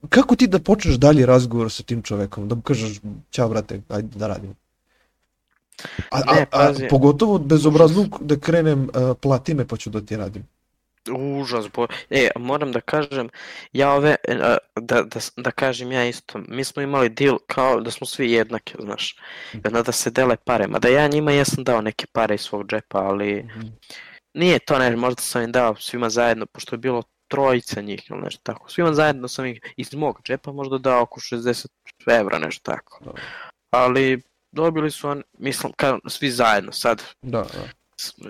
[0.09, 2.47] kako ti da počneš dalje razgovor sa tim čovekom?
[2.47, 2.99] Da mu kažeš,
[3.31, 4.53] ćao, brate, ajde da radimo.
[6.11, 6.87] A, a, Ne, a, pazi.
[6.89, 10.47] pogotovo bezobrazluk da krenem, uh, plati me pa ću da ti radim.
[11.11, 11.87] Užas, bo...
[12.09, 13.29] E, moram da kažem,
[13.73, 14.35] ja ove, e,
[14.75, 18.73] da, da, da kažem ja isto, mi smo imali deal kao da smo svi jednaki,
[18.79, 19.15] znaš,
[19.53, 22.67] i onda da se dele pare, mada ja njima jesam dao neke pare iz svog
[22.67, 23.49] džepa, ali
[24.33, 28.21] nije to ne, možda sam im dao svima zajedno, pošto je bilo trojica njih ili
[28.21, 31.67] nešto tako, svima zajedno sam ih iz mog džepa možda dao oko 60
[32.07, 33.13] evra, nešto tako,
[33.71, 37.03] ali dobili su on, mislim, kao svi zajedno, sad.
[37.21, 37.78] Da, da.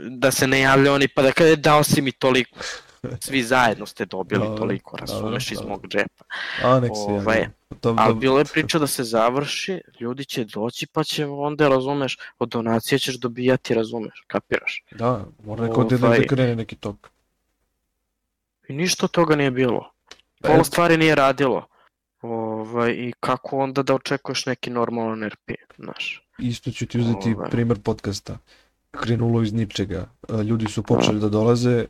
[0.10, 2.60] Da se ne javlja oni pa da kaže dao si mi toliko.
[3.26, 5.70] Svi zajedno ste dobili Dobro, toliko, dobro, razumeš, iz dobro.
[5.70, 6.24] mog džepa.
[6.64, 7.48] A, nek se Ovaj,
[7.82, 12.18] Ali to- bilo je priča da se završi, ljudi će doći pa će onda, razumeš,
[12.40, 14.84] od donacije ćeš dobijati, razumeš, kapiraš.
[14.92, 17.10] Da, mora neko da, da Ovaj- krene neki tok.
[18.70, 19.92] I ništa toga nije bilo.
[20.42, 21.68] Pa Pola stvari nije radilo.
[22.22, 26.24] Ovaj, I kako onda da očekuješ neki normalan RP, znaš.
[26.40, 27.50] Isto ću ti uzeti Ovaj.
[27.50, 28.38] primer podcasta.
[28.92, 30.10] Krenulo iz ničega.
[30.30, 31.86] E, Ljudi su počeli da dolaze,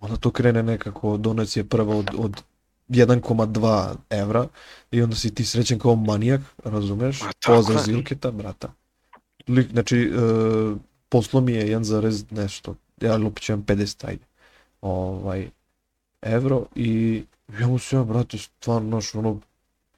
[0.00, 2.42] onda to krene nekako, donacija prva od, od
[2.88, 4.46] 1,2 evra
[4.90, 7.20] i onda si ti srećen kao manijak, razumeš?
[7.46, 7.82] Pozdrav.
[7.84, 8.72] Zilketa, brata.
[9.48, 10.18] Lik, znači, e,
[11.08, 14.24] poslo mi je 1, nešto, ja lupit ću vam 50, ajde.
[14.80, 15.50] Ovaj,
[16.22, 17.22] evro i
[17.60, 19.40] ja mu se ja, brate, stvarno, znaš, ono,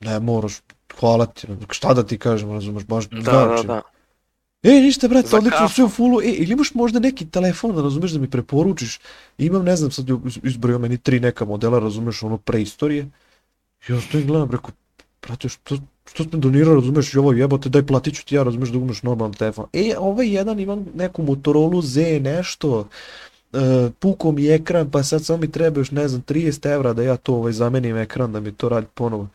[0.00, 0.60] ne moraš,
[1.00, 3.66] hvala ti, šta da ti kažem, razumeš, baš Da, da, znači.
[3.66, 3.82] da.
[4.64, 6.20] E, ništa, brate, Za odlično, sve u fullu.
[6.20, 9.00] E, ili imaš možda neki telefon, razumeš, da mi preporučiš?
[9.38, 10.06] Imam, ne znam, sad
[10.42, 13.08] izbrojio meni tri neka modela, razumeš, ono, preistorije.
[13.88, 14.70] I ja stojim gledam, rekao,
[15.22, 18.68] brate, što, što ste donirao, razumeš, i ovo jebote, daj platit ću ti ja, razumeš,
[18.68, 19.66] da uzmeš normalan telefon.
[19.72, 22.88] E, ovaj jedan imam neku Motorola Z nešto,
[23.52, 23.60] uh,
[23.98, 27.16] puko mi ekran, pa sad samo mi treba još, ne znam, 30 evra da ja
[27.16, 29.28] to ovaj, zamenim ekran, da mi to radi ponovo.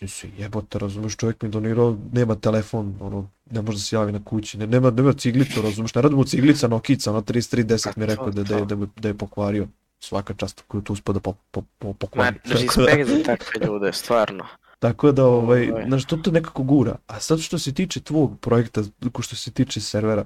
[0.00, 4.12] Mislim se, jebote, razumeš, čovjek mi donirao, nema telefon, ono, ne može da se javi
[4.12, 8.02] na kući, ne, nema, nema ciglicu, razumeš, ne radi mu ciglica Nokica, ono 3310 mi
[8.02, 11.34] je rekao da, da, je, da, da je pokvario svaka čast koju tu uspada po,
[11.50, 12.36] po, po, pokvari.
[12.44, 14.46] Ma, respekt za takve ljude, stvarno.
[14.78, 15.84] Tako da, ovaj, ovaj.
[15.86, 16.96] znaš, to te nekako gura.
[17.06, 18.82] A sad što se tiče tvog projekta,
[19.20, 20.24] što se tiče servera,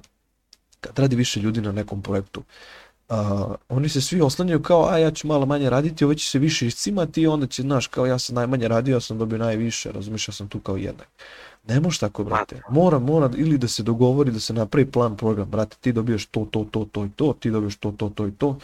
[0.79, 2.43] kad radi više ljudi na nekom projektu,
[3.09, 6.39] uh, oni se svi oslanjaju kao, a ja ću malo manje raditi, ovo će se
[6.39, 9.91] više iscimati i onda će, znaš, kao ja sam najmanje radio, ja sam dobio najviše,
[9.91, 11.07] razumiješ, ja sam tu kao jednak.
[11.67, 12.61] Ne može tako, brate.
[12.69, 16.47] Mora, mora, ili da se dogovori, da se napravi plan program, brate, ti dobiješ to,
[16.51, 18.57] to, to, to i to, ti dobiješ to, to, to i to,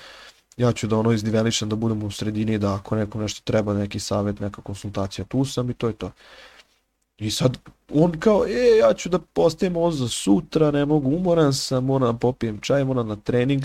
[0.57, 3.99] ja ću da ono izdivelišem, da budem u sredini, da ako nekom nešto treba, neki
[3.99, 6.11] savjet, neka konsultacija, tu sam i to je to.
[7.17, 7.57] I sad
[7.93, 12.11] on kao, e, ja ću da postajem ovo za sutra, ne mogu, umoran sam, moram
[12.11, 13.63] da popijem čaj, moram na trening,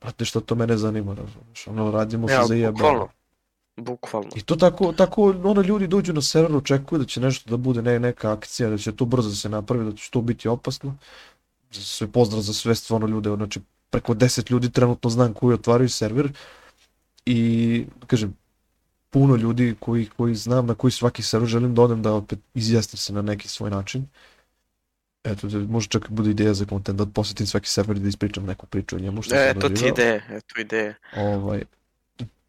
[0.00, 2.72] brate, što to mene zanima, razumiješ, ono, radimo ja, se za jebe.
[2.72, 3.08] Bukvalno,
[3.76, 4.28] bukvalno.
[4.34, 7.82] I to tako, tako, ono, ljudi dođu na server, očekuju da će nešto da bude
[7.82, 10.96] ne, neka akcija, da će to brzo da se napravi, da će to biti opasno.
[11.70, 13.60] Sve pozdrav za sve stvarno ljude, znači,
[13.90, 16.32] preko 10 ljudi trenutno znam koji otvaraju server
[17.26, 18.34] i, kažem,
[19.10, 22.98] puno ljudi koji, koji znam na koji svaki server želim da odem da opet izjasnim
[22.98, 24.06] se na neki svoj način.
[25.24, 28.44] Eto, da može čak bude ideja za kontent, da posjetim svaki server i da ispričam
[28.44, 29.22] neku priču o njemu.
[29.22, 30.94] Što e, to ti ide, eto ide.
[31.16, 31.62] Ovaj,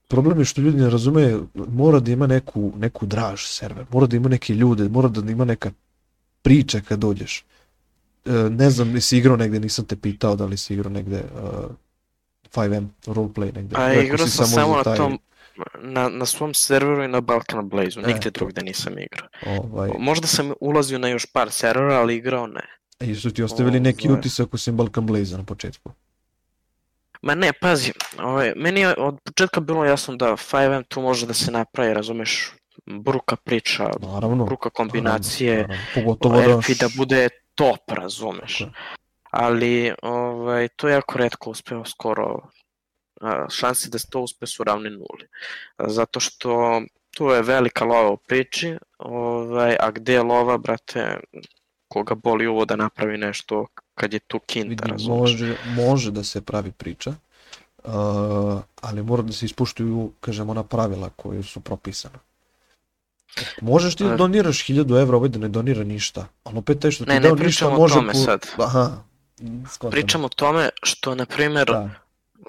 [0.08, 4.18] problem je što ljudi ne razume, mora da ima neku, neku draž server, mora da
[4.18, 5.72] ima neke ljude, mora da ima neka
[6.42, 7.46] priča kad dođeš.
[8.26, 11.72] E, ne znam, nisi igrao negde, nisam te pitao da li si igrao negde uh,
[12.54, 13.76] 5M roleplay negde.
[13.76, 15.20] Pa igrao sam samo na tom,
[15.82, 19.30] na, na svom serveru i na Balkan Blaze-u, nigde e, drugde nisam igrao.
[19.46, 19.90] Ovaj...
[20.00, 22.80] Možda sam ulazio na još par servera, ali igrao ne.
[23.00, 24.20] A e, su ti ostavili o, neki ovaj...
[24.20, 25.92] utisak osim Balkan Blaze na početku?
[27.22, 31.34] Ma ne, pazi, ovaj, meni je od početka bilo jasno da 5M tu može da
[31.34, 32.52] se napravi, razumeš,
[32.86, 35.96] bruka priča, naravno, bruka kombinacije, naravno, naravno.
[35.96, 36.88] pogotovo da...
[36.88, 38.60] da bude top, razumeš.
[38.60, 38.72] Okay.
[39.32, 42.40] Ali ovaj, to je jako redko uspeo skoro
[43.50, 45.28] šanse da se to uspe su ravne nuli.
[45.88, 51.20] Zato što tu je velika lova u priči, ovaj, a gde je lova, brate,
[51.88, 55.32] koga boli uvo da napravi nešto kad je tu kinta, razumeš?
[55.32, 57.14] Može, može da se pravi priča,
[57.84, 57.94] uh,
[58.82, 62.16] ali mora da se ispuštuju, kažemo, ona pravila koje su propisane.
[63.62, 67.06] Možeš ti da doniraš 1000 evra, ovaj da ne donira ništa, ali opet taj što
[67.06, 67.96] ti ne, dao ne ništa može...
[67.96, 68.68] Ne, ne pričamo o tome sad.
[68.68, 69.04] Aha,
[69.72, 69.92] Skontamo.
[69.92, 71.90] Pričam o tome što, na primjer, da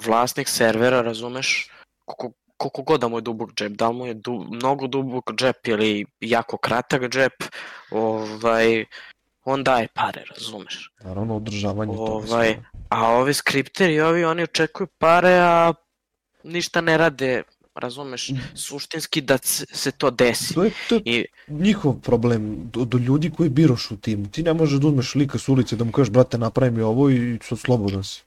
[0.05, 1.71] vlasnik servera, razumeš,
[2.05, 5.69] koliko, koliko god da mu je dubok džep, da mu je du, mnogo dubok džep
[5.69, 7.33] ili jako kratak džep,
[7.91, 8.85] ovaj,
[9.45, 10.91] on daje pare, razumeš.
[11.05, 12.67] Naravno, održavanje ovaj, toga.
[12.89, 15.73] A ovi skripteri, ovi, oni očekuju pare, a
[16.45, 17.43] ništa ne rade,
[17.75, 18.37] razumeš, mm.
[18.55, 20.55] suštinski da se to desi.
[20.55, 21.27] To je, to je I...
[21.49, 24.27] njihov problem, do, do ljudi koji biraš u timu.
[24.29, 27.11] Ti ne možeš da uzmeš lika s ulice da mu kažeš, brate, napravi mi ovo
[27.11, 28.23] i sad slobodan si.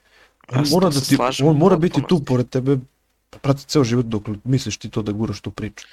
[0.56, 2.78] On mora, da ti, on mora biti tu pored tebe,
[3.42, 5.88] prati ceo život dok misliš ti to da guraš tu priču.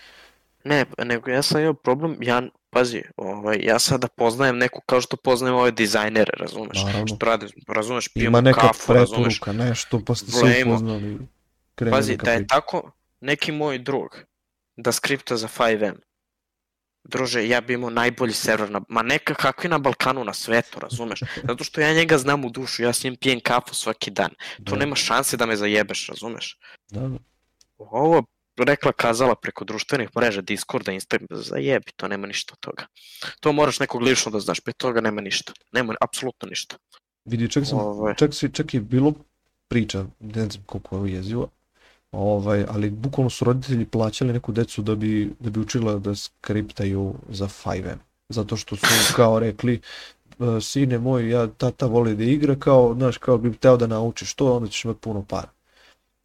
[0.65, 5.17] Ne, nego ja sam imao problem, ja, pazi, ovaj, ja sada poznajem neku kao što
[5.17, 7.07] poznajem ove dizajnere, razumeš, Naravno.
[7.07, 9.41] što rade, razumeš, pijemo Ima neka kafu, razumeš.
[9.53, 11.19] nešto, pa ste se upoznali.
[11.91, 14.17] Pazi, da je tako neki moj drug
[14.77, 15.95] da skripta za 5M,
[17.05, 21.21] druže, ja bi imao najbolji server na, ma neka kakvi na Balkanu na svetu, razumeš?
[21.49, 24.31] Zato što ja njega znam u dušu, ja s njim pijem kafu svaki dan.
[24.57, 24.77] Tu da.
[24.77, 26.59] nema šanse da me zajebeš, razumeš?
[26.91, 27.19] Da, da.
[27.79, 28.25] Ovo
[28.59, 32.87] rekla kazala preko društvenih mreža, Discorda, Instagram, zajebi, to nema ništa od toga.
[33.41, 35.53] To moraš nekog lično da znaš, pre toga nema ništa.
[35.73, 36.77] Nema apsolutno ništa.
[37.25, 37.89] Vidi, čak, sam, Ove...
[37.89, 38.15] Ovaj.
[38.15, 39.15] čak, čak je bilo
[39.69, 41.49] priča, ne znam koliko je jezivo,
[42.13, 47.15] Ovaj, ali bukvalno su roditelji plaćali neku decu da bi, da bi učila da skriptaju
[47.29, 47.97] za 5M.
[48.29, 49.81] Zato što su kao rekli,
[50.41, 54.35] e, sine moj, ja tata voli da igra, kao, znaš, kao bi teo da naučiš
[54.35, 55.49] to, onda ćeš imati puno para.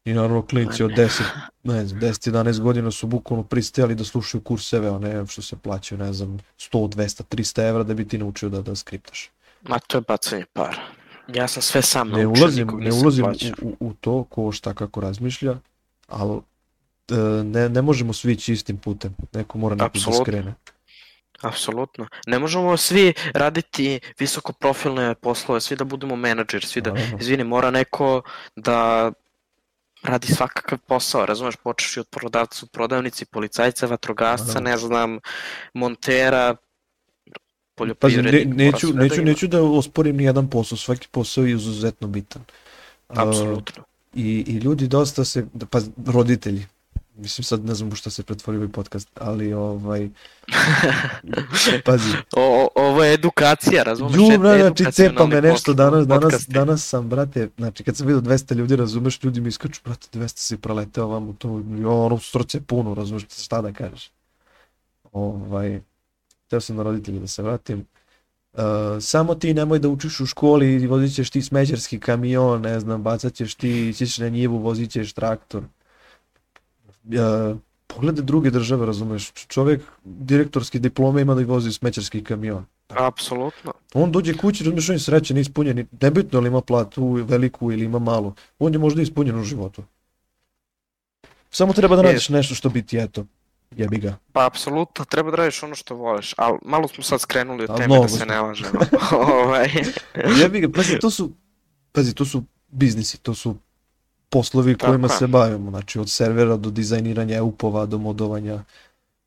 [0.05, 1.21] I naravno klinci od 10,
[1.63, 5.55] ne znam, 10, 11 godina su bukvalno pristajali da slušaju kurseve, a ne što se
[5.55, 9.29] plaćaju, ne znam, 100, 200, 300 evra da bi ti naučio da, da skriptaš.
[9.61, 10.81] Ma to je bacanje para.
[11.27, 13.25] Ja sam sve sam naučio, ne ulazim, ne ulazim
[13.61, 15.57] u, u, u to ko šta kako razmišlja,
[16.07, 16.39] ali
[17.11, 20.53] e, ne, ne možemo svi ići istim putem, neko mora neko da skrene.
[21.41, 22.07] Apsolutno.
[22.27, 27.71] Ne možemo svi raditi visoko profilne poslove, svi da budemo menadžer, svi da, izvini, mora
[27.71, 28.21] neko
[28.55, 29.11] da
[30.03, 35.19] radi svakakav posao, razumeš, počeš i od prodavca, prodavnici, policajca, vatrogasca, ne znam,
[35.73, 36.55] montera,
[37.75, 38.57] poljoprivrednik.
[38.57, 42.41] ne, neću, neću, neću da osporim ni jedan posao, svaki posao je izuzetno bitan.
[43.07, 43.83] Apsolutno
[44.15, 46.65] I, I ljudi dosta se, pa roditelji,
[47.15, 50.09] mislim sad ne znam u šta se pretvori ovaj podcast, ali ovaj,
[51.85, 52.09] pazi.
[52.35, 54.15] o, ovo je edukacija, razumeš?
[54.15, 58.21] Ju, bra, znači cepa me nešto danas, danas, danas sam, brate, znači kad sam vidio
[58.21, 61.49] 200 ljudi, razumeš, ljudi mi iskaču, brate, 200 si preleteo vam u to,
[61.85, 64.11] ono srce puno, razumeš, šta da kažeš.
[65.11, 65.81] Ovaj,
[66.47, 67.85] teo sam na roditelji da se vratim.
[68.55, 68.61] Uh,
[69.01, 73.03] samo ti nemoj da učiš u školi i vozit ćeš ti smeđarski kamion, ne znam,
[73.03, 75.63] bacat ćeš ti, ćeš na njivu, vozit ćeš traktor.
[77.03, 82.65] Uh, pogledaj druge države, razumeš, čovjek direktorski diplome ima da i vozi smećarski kamion.
[82.89, 83.73] Apsolutno.
[83.93, 87.99] On dođe kući, razumeš, on je srećen, ispunjen, nebitno li ima platu veliku ili ima
[87.99, 89.83] malu, on je možda ispunjen u životu.
[91.49, 93.25] Samo treba da radiš nešto što bi ti, eto,
[93.71, 94.17] jebi ga.
[94.31, 97.99] Pa apsolutno, treba da radiš ono što voliš, ali malo smo sad skrenuli od teme
[97.99, 98.79] da se ne lažemo.
[99.41, 99.69] ovaj.
[100.39, 101.31] jebi ga, pazi, to su,
[101.91, 103.55] pazi, to su biznisi, to su
[104.29, 108.63] poslovi Tako kojima se bavimo, znači od servera do dizajniranja upova, do modovanja,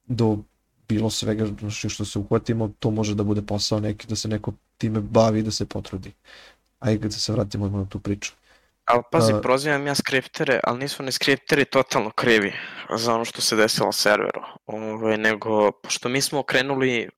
[0.06, 0.38] do
[0.88, 4.52] bilo svega znači, što se uhvatimo, to može da bude posao neki, da se neko
[4.78, 6.12] time bavi, da se potrudi.
[6.78, 8.32] Ajde kad se vratimo na tu priču.
[8.88, 12.52] Ali pazi, uh, prozivam ja skriptere, ali nisu ni skripteri totalno krivi
[12.96, 14.40] za ono što se desilo serveru.
[14.66, 17.08] Ove, ovaj, nego, pošto mi smo krenuli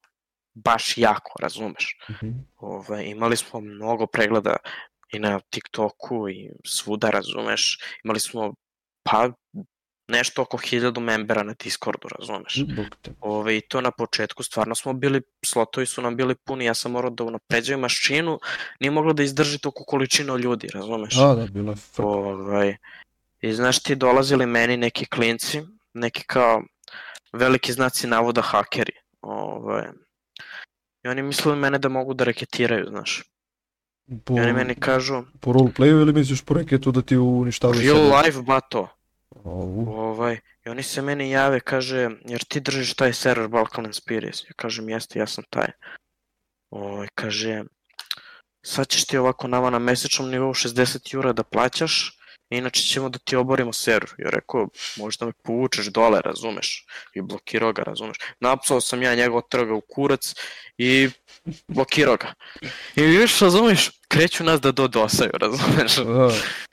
[0.54, 1.96] baš jako, razumeš?
[2.08, 2.26] Uh mhm.
[2.26, 2.42] -huh.
[2.56, 4.56] Ove, ovaj, imali smo mnogo pregleda
[5.12, 7.78] i na TikToku i svuda, razumeš?
[8.04, 8.54] Imali smo,
[9.02, 9.30] pa,
[10.10, 12.64] nešto oko hiljadu membera na Discordu, razumeš?
[13.20, 16.92] Ove, I to na početku stvarno smo bili, slotovi su nam bili puni, ja sam
[16.92, 18.38] morao da unapređujem mašinu,
[18.80, 21.18] nije moglo da izdrži toliko količinu ljudi, razumeš?
[21.18, 22.76] A, da, bilo je Ove,
[23.40, 25.62] I znaš ti dolazili meni neki klinci,
[25.94, 26.62] neki kao
[27.32, 28.92] veliki znaci navoda hakeri.
[29.20, 29.92] Ove,
[31.04, 33.22] I oni mislili mene da mogu da reketiraju, znaš.
[34.24, 35.22] Po, I oni meni kažu...
[35.40, 38.88] Po roleplayu ili misliš po reketu da ti uništavaju Real life, bato.
[39.44, 39.94] Ovu.
[39.94, 44.44] Ovaj, I oni se meni jave, kaže, jer ti držiš taj server Balkan Inspires.
[44.44, 45.68] Ja kažem, jeste, ja sam taj.
[46.70, 47.62] Ovaj, kaže,
[48.62, 52.16] sad ćeš ti ovako nama na mesečnom nivou 60 jura da plaćaš,
[52.50, 54.14] inače ćemo da ti oborimo server.
[54.18, 58.16] Ja rekao, možda me povučeš dole, razumeš, i blokirao ga, razumeš.
[58.40, 60.34] Napsao sam ja njegov trga u kurac
[60.78, 61.08] i
[61.68, 62.34] blokirao ga.
[62.96, 65.98] I vidiš, razumeš, kreću nas da dodosaju, razumeš?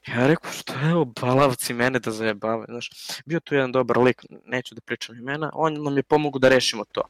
[0.07, 2.89] Ja rekao, što je ovo, balavci mene da zajebave, znaš.
[3.25, 6.85] Bio tu jedan dobar lik, neću da pričam imena, on nam je pomogu da rešimo
[6.91, 7.01] to.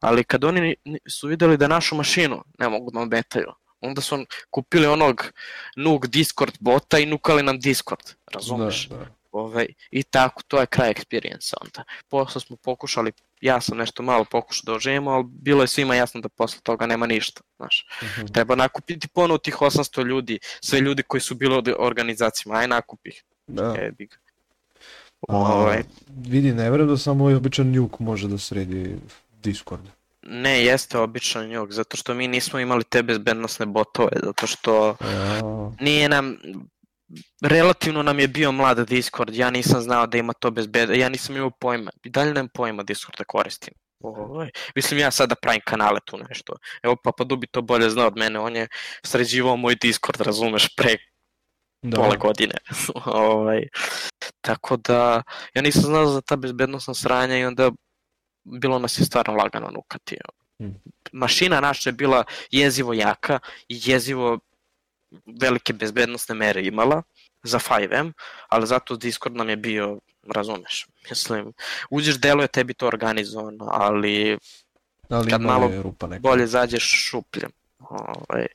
[0.00, 0.74] Ali kad oni
[1.08, 5.32] su videli da našu mašinu ne mogu da ometaju, onda su on kupili onog
[5.76, 8.88] Nuk Discord bota i nukali nam Discord, razumeš?
[8.88, 9.06] Da, da.
[9.32, 11.84] Ovaj, I tako, to je kraj experience onda.
[12.08, 16.20] Posle smo pokušali, ja sam nešto malo pokušao da oživimo, ali bilo je svima jasno
[16.20, 17.86] da posle toga nema ništa, znaš.
[18.02, 18.20] Mhm.
[18.20, 18.32] -huh.
[18.32, 23.08] Treba nakupiti ponovo tih 800 ljudi, sve ljudi koji su bili od organizacijama, aj nakupi
[23.08, 23.24] ih.
[23.46, 23.74] Da.
[23.78, 24.14] E, big.
[25.28, 25.82] Ovaj.
[26.08, 28.96] vidi, ne verujem da samo ovaj običan nuke može da sredi
[29.42, 29.82] Discord.
[30.22, 35.40] Ne, jeste običan njog, zato što mi nismo imali te bezbednostne botove, zato što ja.
[35.80, 36.36] nije nam,
[37.42, 41.36] relativno nam je bio mlad Discord, ja nisam znao da ima to bezbedno, ja nisam
[41.36, 43.74] imao pojma, i dalje nemam pojma Discord da koristim.
[44.00, 44.50] Ovaj.
[44.76, 46.56] Mislim ja sad da pravim kanale tu nešto.
[46.82, 48.68] Evo Papa Dubi to bolje zna od mene, on je
[49.04, 50.96] sređivao moj Discord, razumeš, pre
[51.82, 51.96] da.
[51.96, 52.54] pola godine.
[53.04, 53.62] ovaj.
[54.40, 55.22] Tako da,
[55.54, 57.70] ja nisam znao za ta bezbednostna sranja i onda
[58.44, 60.16] bilo nas je stvarno lagano nukati.
[60.58, 60.74] Hmm.
[61.12, 64.38] Mašina naša je bila jezivo jaka i jezivo
[65.40, 67.02] velike bezbednostne mere imala
[67.42, 68.12] za 5M,
[68.48, 69.98] ali zato Discord nam je bio,
[70.34, 71.52] razumeš, mislim,
[71.90, 74.38] uđeš, deluje tebi to organizovano, ali,
[75.08, 76.20] ali kad malo rupa neka.
[76.20, 77.50] bolje zađeš šupljem.
[77.78, 78.46] Ovaj,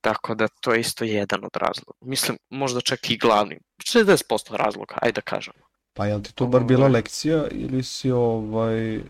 [0.00, 1.98] tako da to je isto jedan od razloga.
[2.00, 5.66] Mislim, možda čak i glavni, 60% razloga, ajde da kažemo.
[5.92, 6.92] Pa je li ti to bar bila ovaj.
[6.92, 9.00] lekcija ili si ovaj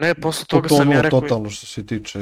[0.00, 1.20] Ne, posle toga sam ja rekao...
[1.20, 2.18] totalno što se tiče...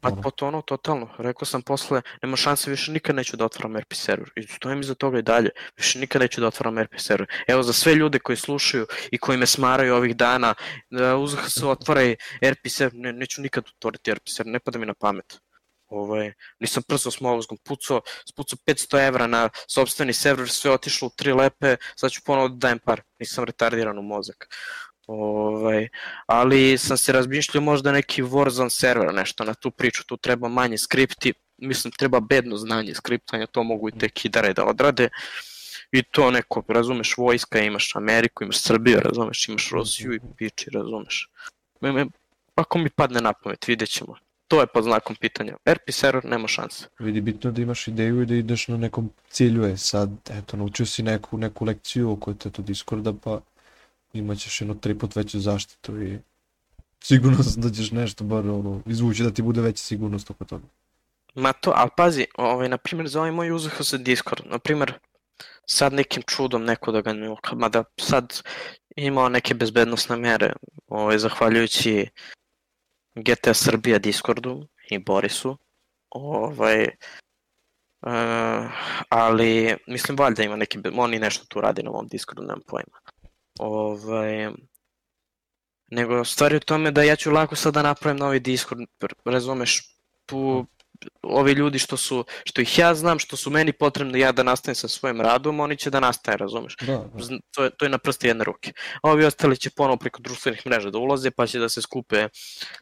[0.00, 0.22] Pa ono.
[0.22, 1.08] potonuo totalno.
[1.18, 4.30] Rekao sam posle, nema šanse, više nikad neću da otvaram RP server.
[4.36, 5.50] I stojim iza toga i dalje.
[5.76, 7.28] Više nikad neću da otvaram RP server.
[7.46, 10.54] Evo, za sve ljude koji slušaju i koji me smaraju ovih dana,
[10.90, 14.86] da uzah se otvaraj RP server, ne, neću nikad otvoriti RP server, ne pada mi
[14.86, 15.40] na pamet.
[15.88, 21.10] Ovaj, nisam prso s mozgom pucao, spucao 500 evra na sobstveni server, sve otišlo u
[21.16, 24.48] tri lepe, sad ću ponovo da dajem par, nisam retardiran u mozak.
[25.08, 25.88] Ovaj,
[26.26, 30.78] ali sam se razmišljao možda neki Warzone server, nešto na tu priču, tu treba manje
[30.78, 35.08] skripti, mislim treba bedno znanje skriptanja, to mogu i te kidare da odrade
[35.92, 41.30] i to neko, razumeš, vojska, imaš Ameriku, imaš Srbiju, razumeš, imaš Rusiju i piči, razumeš.
[42.54, 44.14] Ako mi padne na pamet, vidjet ćemo.
[44.48, 45.56] to je pod znakom pitanja.
[45.64, 46.86] RP server nema šanse.
[46.98, 49.64] Vidi, bitno da imaš ideju i da ideš na nekom cilju.
[49.64, 53.40] E sad, eto, naučio si neku, neku lekciju oko to Discorda, pa
[54.12, 56.18] imaćeš jedno tri put veću zaštitu i
[57.00, 60.64] sigurno sam da ćeš nešto bar ono, izvući da ti bude veća sigurnost oko toga.
[61.34, 64.92] Ma to, ali pazi, ovaj, na primjer, za ovaj moj uzeo se Discord, na primjer,
[65.66, 68.42] sad nekim čudom neko da ga ne mada sad
[68.96, 70.52] imao neke bezbednostne mere,
[70.86, 72.08] ovaj, zahvaljujući
[73.14, 75.58] GTA Srbija Discordu i Borisu,
[76.10, 76.88] ovaj,
[78.02, 78.72] uh,
[79.08, 82.98] ali mislim valjda ima neki, oni nešto tu radi na ovom Discordu, nemam pojma.
[83.58, 84.50] Ovaj,
[85.90, 88.80] nego stvari u tome da ja ću lako sad da napravim novi Discord,
[89.24, 90.66] razumeš, tu
[91.22, 94.74] ovi ljudi što su, što ih ja znam, što su meni potrebni ja da nastavim
[94.74, 96.76] sa svojim radom, oni će da nastaje, razumeš?
[96.76, 97.38] Da, da.
[97.50, 98.72] To, je, to je na prste jedne ruke.
[99.02, 102.28] A ovi ostali će ponovo preko društvenih mreža da ulaze, pa će da se skupe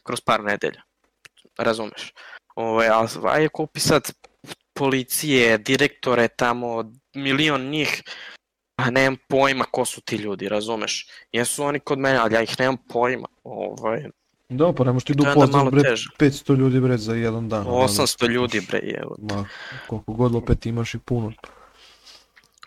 [0.03, 0.81] kroz par nedelja.
[1.57, 2.13] Razumeš?
[2.55, 4.11] Ove, a, a je kupi sad
[4.73, 8.03] policije, direktore tamo, milion njih,
[8.77, 11.07] a nemam pojma ko su ti ljudi, razumeš?
[11.31, 13.27] Jesu oni kod mene, ali ja ih nemam pojma.
[13.43, 14.03] Ovaj,
[14.49, 16.09] Da, pa ne možeš ti da upoznaš bre teže.
[16.19, 17.65] 500 ljudi bre za jedan dan.
[17.65, 19.15] 800 ljudi bre, evo.
[19.19, 19.45] Ma,
[19.87, 21.33] koliko god opet imaš i puno.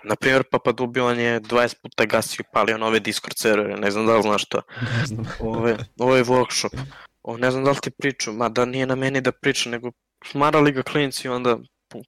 [0.05, 4.07] Na primjer, Papadubi on je 20 puta gasio i palio nove Discord servere, ne znam
[4.07, 4.63] da li znaš to.
[4.99, 5.27] Ne znam.
[5.49, 6.79] Ovo je, ovo je workshop.
[7.23, 9.91] O, ne znam da li ti pričam, ma da nije na meni da pričam, nego
[10.25, 11.59] smarali ga klinci i onda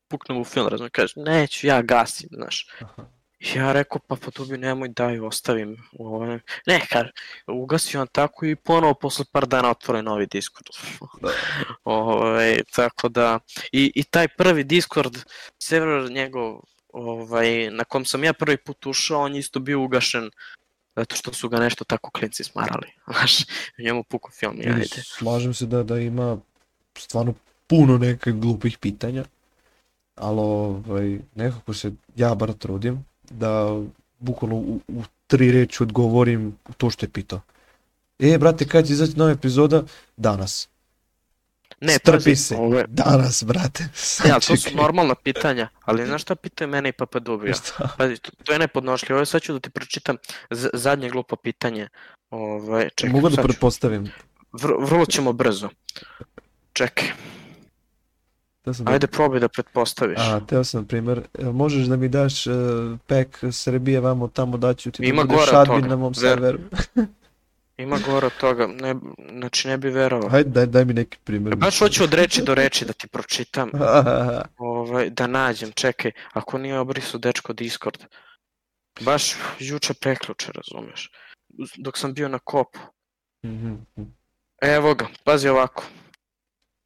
[0.08, 2.66] puknem u film, razumiješ, kaže, neću, ja gasim, znaš.
[2.80, 3.21] Aha.
[3.42, 5.76] Ja rekao, pa pa tu bi nemoj daj, ostavim.
[5.98, 6.38] Ovaj.
[6.66, 7.10] Ne, kar,
[7.46, 10.66] ugasio on tako i ponovo posle par dana otvore novi Discord.
[11.20, 11.30] Da.
[11.84, 13.38] ovaj, tako da,
[13.72, 15.18] i, i taj prvi Discord,
[15.58, 16.60] server njegov,
[16.92, 20.30] ovaj, na kom sam ja prvi put ušao, on je isto bio ugašen
[20.96, 22.88] zato što su ga nešto tako klinci smarali.
[23.12, 23.38] Znaš,
[23.78, 25.02] njemu puku film i ajde.
[25.02, 26.38] Slažem se da, da ima
[26.98, 27.34] stvarno
[27.66, 29.24] puno nekih glupih pitanja,
[30.14, 33.80] ali ovaj, nekako se ja bar trudim da
[34.18, 37.40] bukvalno u, u tri reči odgovorim to što je pitao.
[38.18, 39.82] E, brate, kad će izaći nova epizoda?
[40.16, 40.68] Danas.
[41.80, 42.56] Ne, Strpi se.
[42.56, 42.84] Ove...
[42.88, 43.88] Danas, brate.
[44.28, 47.54] Ja, to su normalna pitanja, ali znaš šta pitaju mene i Papa Dubija?
[47.98, 49.18] Pazi, to, to je nepodnošljivo.
[49.18, 50.16] Ovo sad ću da ti pročitam
[50.72, 51.88] zadnje glupo pitanje.
[52.30, 54.12] Ove, čekaj, Mogu da pretpostavim.
[54.52, 55.68] Vr vrlo ćemo brzo.
[56.72, 57.08] Čekaj.
[58.64, 60.18] Da sam Ajde, probaj da pretpostaviš.
[60.18, 62.54] A, teo sam, na primer, možeš da mi daš uh,
[63.06, 66.58] pek Srbije vamo tamo daću ti Ima da budeš admin na mom serveru.
[67.78, 68.94] Ima gore od toga, ne,
[69.38, 70.28] znači ne bi verovao.
[70.28, 71.56] Hajde, daj, daj mi neki primjer.
[71.56, 73.70] Baš hoću od reči do reči da ti pročitam.
[74.58, 77.98] ovaj, da nađem, čekaj, ako nije obrisu dečko Discord.
[79.00, 81.10] Baš juče preključe, razumeš.
[81.76, 82.78] Dok sam bio na kopu.
[83.44, 84.06] Mm -hmm.
[84.62, 85.84] Evo ga, pazi ovako.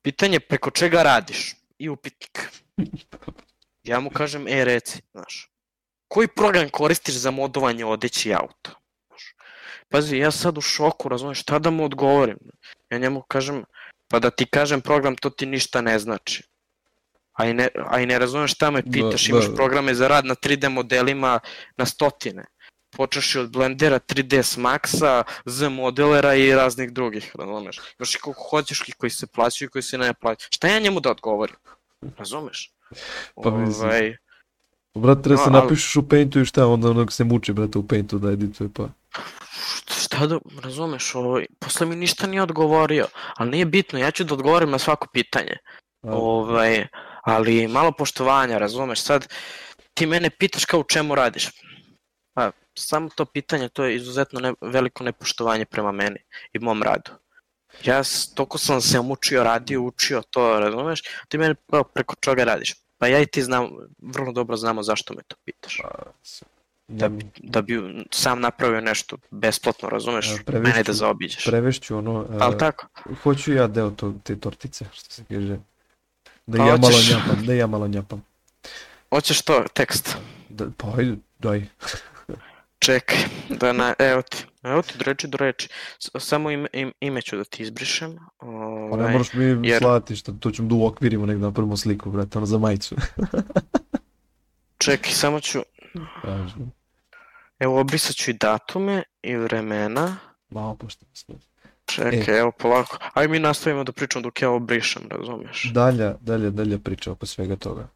[0.03, 1.55] Pitanje preko čega radiš?
[1.79, 2.49] I upitnik.
[3.83, 5.51] Ja mu kažem, e reci, znaš,
[6.09, 8.71] koji program koristiš za modovanje odeći i auto?
[9.09, 9.35] Znaš.
[9.89, 12.39] Pazi, ja sad u šoku, razumiješ, šta da mu odgovorim?
[12.91, 13.65] Ja njemu kažem,
[14.09, 16.43] pa da ti kažem program, to ti ništa ne znači.
[17.33, 19.55] A i ne, a i ne razumeš šta me da, pitaš, da, imaš da.
[19.55, 21.41] programe za rad na 3D modelima
[21.77, 22.45] na stotine.
[22.97, 27.81] Počeš od Blendera, 3ds Maxa, Z modelera i raznih drugih, razumeš.
[27.99, 30.49] Imaš i koliko hoćeš i koji se plaćaju i koji se ne plaćaju.
[30.51, 31.57] Šta ja njemu da odgovorim?
[32.19, 32.73] Razumeš?
[33.43, 33.89] Pa mislim.
[33.89, 34.17] Ovaj...
[34.95, 36.05] Brate, treba no, se napišeš ali...
[36.05, 38.89] u Paintu i šta, onda onog se muči, brate, u Paintu da edituje, pa...
[40.01, 44.35] Šta da, razumeš, ovaj, posle mi ništa nije odgovorio, ali nije bitno, ja ću da
[44.35, 45.57] odgovorim na svako pitanje.
[46.03, 46.13] A.
[46.13, 46.87] Ovaj,
[47.23, 49.29] ali malo poštovanja, razumeš, sad
[49.95, 51.49] ti mene pitaš kao u čemu radiš.
[52.37, 56.19] Pa, samo to pitanje, to je izuzetno ne, veliko nepoštovanje prema meni
[56.53, 57.11] i mom radu.
[57.85, 58.03] Ja
[58.35, 61.03] toko sam se mučio, radio, učio to, razumeš?
[61.29, 62.75] Ti mene pa, preko čega radiš?
[62.99, 65.81] Pa ja i ti znam, vrlo dobro znamo zašto me to pitaš.
[65.83, 66.13] Pa,
[66.89, 70.35] da bi, da bi sam napravio nešto besplatno, razumeš?
[70.47, 71.45] Prevešću, Mene da zaobiđeš.
[71.45, 72.27] Prevešću ono...
[72.41, 72.87] Ali uh, tako?
[73.23, 75.59] Hoću ja deo to, te tortice, što se kaže.
[76.47, 78.25] Da pa ja malo njapam, da ja malo njapam.
[79.11, 80.17] Hoćeš to, tekst?
[80.49, 81.67] Da, pa ajde, daj.
[82.87, 83.19] Čekaj,
[83.51, 85.69] da na, evo ti, evo ti do reči do reči.
[86.19, 88.19] Samo ime, im, ime ću da ti izbrišem.
[88.39, 89.79] Ovaj, pa ne moraš mi jer...
[89.79, 92.97] slati što to ćemo da uokvirimo negdje na prvu sliku, brate, ono za majicu.
[94.85, 95.59] Čekaj, samo ću...
[96.23, 96.73] Kažem.
[97.59, 100.17] Evo, obrisat ću i datume i vremena.
[100.51, 101.35] Malo pošto smo.
[101.87, 102.39] Čekaj, e.
[102.39, 102.99] evo polako.
[103.15, 105.71] Ajde mi nastavimo da pričamo dok ja obrišem, razumiješ?
[105.73, 107.89] Dalje, dalje, dalje priča oko svega toga.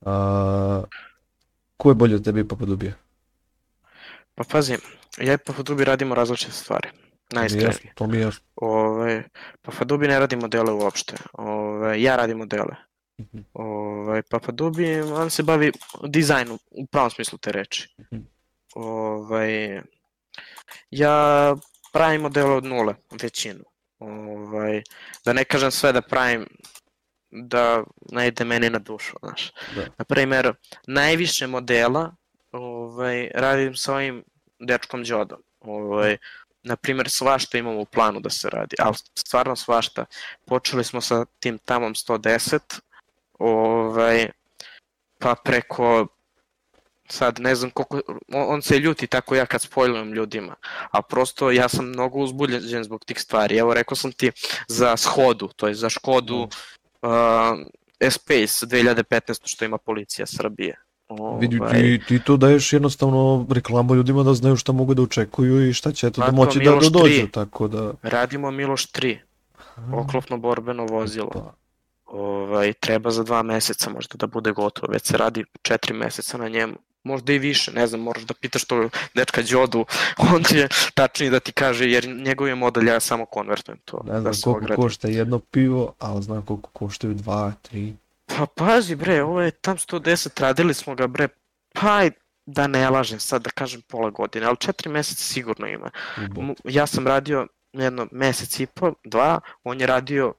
[0.00, 0.84] A,
[1.76, 2.92] ko je bolje od tebe i Papadubija?
[4.34, 4.76] Pa pazi,
[5.18, 6.88] ja i Papadrubi radimo različite stvari.
[7.32, 7.92] najiskrenije.
[7.94, 8.44] To mi je jasno.
[8.56, 9.24] Ove,
[9.62, 11.16] pa Fadubi ne radi modele uopšte.
[11.32, 12.76] Ove, ja radim modele.
[13.20, 13.38] Mhm.
[13.52, 15.72] Ove, pa Fadubi, on se bavi
[16.04, 17.88] dizajnom, u pravom smislu te reči.
[18.00, 18.22] Mhm.
[18.74, 19.82] Ove,
[20.90, 21.54] ja
[21.92, 23.64] pravim modele od nule, većinu.
[23.98, 24.82] Ovaj,
[25.24, 26.46] da ne kažem sve da pravim
[27.30, 29.52] da ne ide meni na dušu, znaš.
[29.76, 29.86] Da.
[29.98, 30.52] Na primer,
[30.86, 32.14] najviše modela
[32.94, 34.24] ovaj, radim sa ovim
[34.58, 35.42] dečkom Đodom.
[35.60, 36.16] Ovaj,
[36.62, 40.04] na primer, svašta imamo u planu da se radi, ali stvarno svašta.
[40.44, 42.80] Počeli smo sa tim tamom 110,
[43.38, 44.30] ovaj,
[45.18, 46.06] pa preko
[47.08, 48.00] sad ne znam koliko,
[48.32, 50.54] on, se ljuti tako ja kad spojlujem ljudima,
[50.90, 53.56] a prosto ja sam mnogo uzbuljen zbog tih stvari.
[53.56, 54.32] Evo rekao sam ti
[54.68, 56.48] za Shodu, to je za Škodu
[57.02, 57.10] uh,
[58.00, 60.83] Espace 2015 što ima policija Srbije.
[61.40, 65.68] Vidi, Ovaj, ti, ti to daješ jednostavno reklamu ljudima da znaju šta mogu da očekuju
[65.68, 67.92] i šta će eto da moći da, da dođu, tako da...
[68.02, 69.18] Radimo Miloš 3,
[69.92, 71.30] oklopno borbeno vozilo.
[71.30, 71.54] Pa,
[72.06, 76.48] Ovaj, treba za dva meseca možda da bude gotovo, već se radi četiri meseca na
[76.48, 76.74] njemu.
[77.04, 79.84] Možda i više, ne znam, moraš da pitaš to dečka Đodu,
[80.34, 84.02] on će tačnije da ti kaže, jer njegov je model, ja samo konvertujem to.
[84.06, 84.82] ne da znam se koliko ogradim.
[84.82, 87.94] košta jedno pivo, ali znam koliko koštaju dva, tri.
[88.26, 91.28] Pa pazi bre, ovo je tam 110, radili smo ga bre,
[91.74, 92.02] pa
[92.46, 95.90] da ne lažem sad da kažem pola godine, ali četiri meseca sigurno ima.
[96.64, 100.34] Ja sam radio jedno mesec i po, dva, on je radio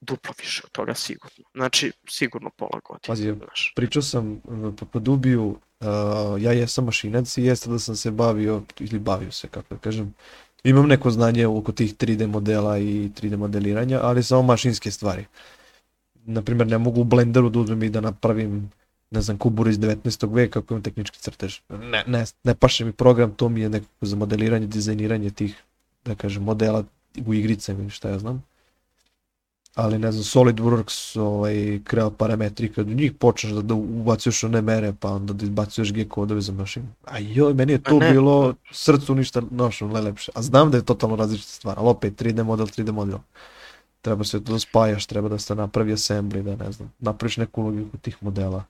[0.00, 1.44] duplo više od toga sigurno.
[1.54, 3.06] Znači, sigurno pola godine.
[3.06, 3.72] Pazi, znaš.
[3.76, 5.44] Pričao sam uh, po, po Dubiju,
[5.80, 9.80] uh, ja jesam mašinac i jeste da sam se bavio, ili bavio se, kako da
[9.80, 10.14] kažem,
[10.64, 15.26] imam neko znanje oko tih 3D modela i 3D modeliranja, ali samo mašinske stvari.
[16.26, 18.70] Naprimjer, ne mogu u Blenderu da uzmem i da napravim
[19.10, 20.34] ne znam, kubur iz 19.
[20.34, 21.58] veka kako imam tehnički crtež.
[21.68, 25.56] Ne, ne, ne paše mi program, to mi je nekako za modeliranje, dizajniranje tih,
[26.04, 26.84] da kažem, modela
[27.26, 28.42] u igricama ili šta ja znam
[29.74, 34.62] ali ne znam, SolidWorks ovaj, kreo parametri, kad u njih počneš da, da ubacuješ one
[34.62, 36.86] mere, pa onda da izbacuješ G kodove za mašinu.
[37.04, 40.32] A joj, meni je to bilo srcu ništa nošno, najlepše.
[40.34, 43.18] A znam da je totalno različita stvar, ali opet 3D model, 3D model.
[44.02, 47.62] Treba se to da spajaš, treba da se napravi assembly, da ne znam, napraviš neku
[47.62, 48.64] logiku tih modela.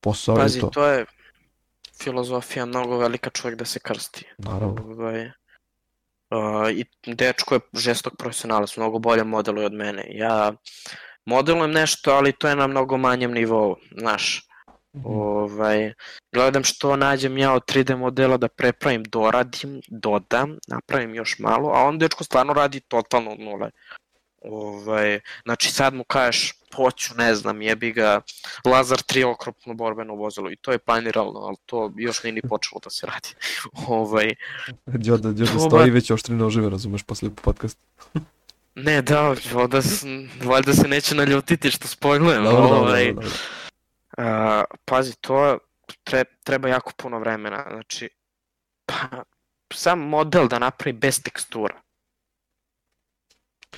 [0.00, 0.68] Posao Pazi, je to.
[0.68, 1.04] to je
[2.02, 4.24] filozofija mnogo velika čovjek da se krsti.
[4.38, 4.82] Naravno.
[4.84, 5.26] Ovaj,
[6.30, 10.06] uh, I dečko je žestok profesionalac, mnogo bolje modeluje od mene.
[10.10, 10.52] Ja
[11.24, 14.46] modelujem nešto, ali to je na mnogo manjem nivou, znaš.
[14.96, 15.06] Mhm.
[15.06, 15.92] Ovaj,
[16.32, 21.84] gledam što nađem ja od 3D modela da prepravim, doradim, dodam, napravim još malo, a
[21.84, 23.70] on dečko stvarno radi totalno od nule.
[24.46, 28.20] Ovaj, znači sad mu kažeš, hoću, ne znam, jebi ga,
[28.64, 32.80] Lazar 3 okropno borbeno vozilo i to je planirano, ali to još nije ni počelo
[32.84, 33.28] da se radi.
[33.88, 34.34] ovaj,
[34.86, 37.78] Đoda, Đoda To, stoji ba- već oštri nožive, razumeš, posle podcast.
[38.74, 39.34] ne, da,
[39.68, 40.04] da s-
[40.42, 42.44] valjda se neće naljutiti što spojlujem.
[42.44, 43.38] Dobro, ovaj, dobro, dobro.
[44.18, 45.58] A, pazi, to
[46.04, 47.64] tre, treba jako puno vremena.
[47.70, 48.08] Znači,
[48.86, 49.22] pa,
[49.72, 51.80] sam model da napravi bez tekstura.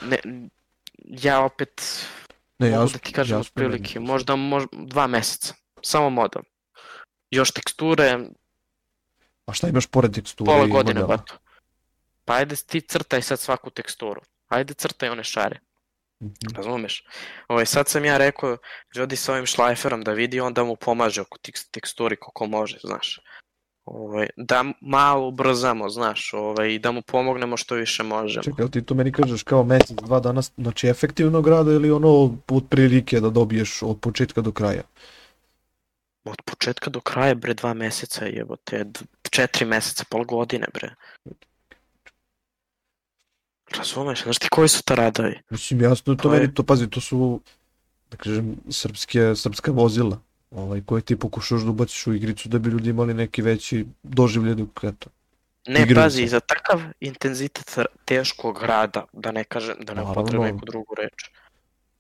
[0.03, 0.19] Ne,
[1.05, 2.07] ja opet
[2.59, 3.41] Ne, mogu jasno, da ti kažem meni.
[3.41, 5.55] otprilike, možda, možda dva meseca.
[5.83, 6.43] Samo model.
[7.31, 8.19] Još teksture,
[9.47, 11.35] A šta imaš pored teksture pola godine, bato.
[12.25, 14.21] Pa ajde ti crtaj sad svaku teksturu.
[14.49, 15.61] Ajde crtaj one šare.
[16.23, 16.57] Mhm.
[16.57, 17.05] Razumeš?
[17.49, 18.57] Ovaj, sad sam ja rekao
[18.95, 21.39] Jody sa ovim šlajferom da vidi, onda mu pomaže oko
[21.71, 23.21] teksturi koliko može, znaš.
[23.91, 28.43] Ovaj, da malo ubrzamo, znaš, ovaj, i da mu pomognemo što više možemo.
[28.43, 32.09] Čekaj, ti to meni kažeš kao mesec, dva dana, znači efektivnog rada ili ono
[32.49, 34.83] od prilike da dobiješ od početka do kraja?
[36.25, 38.85] Od početka do kraja, bre, dva meseca, jebote,
[39.31, 40.95] četiri meseca, pol godine, bre.
[43.79, 45.41] Razumeš, znaš ti koji su to radovi?
[45.51, 47.41] Mislim, jasno, to To je- meni, to, pazi, to su,
[48.11, 50.21] da kažem, srpske, srpska vozila,
[50.51, 54.55] ovaj, koje ti pokušaš da ubaciš u igricu da bi ljudi imali neki veći doživlje
[54.55, 55.11] dok, eto.
[55.67, 60.67] Ne, Igraju pazi, za takav intenzitet teškog rada, da ne kažem, da ne upotrebam neku
[60.67, 61.31] drugu reč.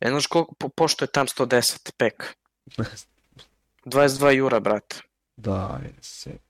[0.00, 2.36] Znaš koliko, po, pošto je tam 110 pek?
[3.84, 4.96] 22 jura, brate.
[5.36, 6.47] da, je se.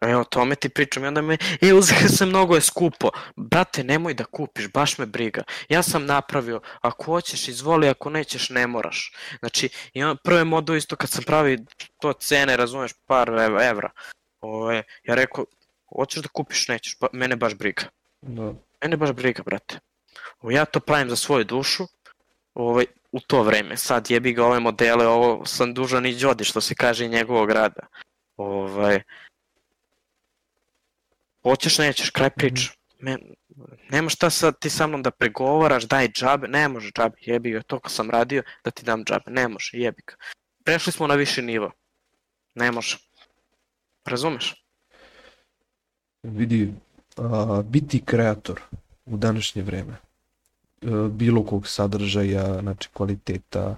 [0.00, 3.10] Evo, o tome ti pričam i onda me, e, uzeo se mnogo je skupo.
[3.36, 5.42] Brate, nemoj da kupiš, baš me briga.
[5.68, 9.12] Ja sam napravio, ako hoćeš izvoli, ako nećeš ne moraš.
[9.38, 11.58] Znači, i on, prve modu isto kad sam pravio
[12.00, 13.90] to cene, razumeš, par ev- evra.
[14.40, 15.44] Ove, ja rekao,
[15.96, 17.82] hoćeš da kupiš, nećeš, ba, mene baš briga.
[18.22, 18.52] Da.
[18.82, 19.78] Mene baš briga, brate.
[20.40, 21.86] Ovo, ja to pravim za svoju dušu,
[22.54, 23.76] ovaj, u to vreme.
[23.76, 27.50] Sad jebi ga ove modele, ovo sam dužan i Đodi, što se kaže i njegovog
[27.50, 27.86] rada.
[28.36, 29.02] Ovaj,
[31.42, 32.70] hoćeš, nećeš, kraj priče.
[32.98, 33.16] Me,
[33.90, 37.62] Nema šta sad ti sa mnom da pregovaraš, daj džabe, ne može džabe, jebi ga,
[37.62, 40.14] toliko sam radio da ti dam džabe, ne može, jebi ga.
[40.64, 41.72] Prešli smo na viši nivo,
[42.54, 42.96] ne može.
[44.04, 44.64] Razumeš?
[46.22, 46.72] Vidi,
[47.16, 48.60] a, biti kreator
[49.06, 53.76] u današnje vreme, a, bilo kog sadržaja, znači kvaliteta,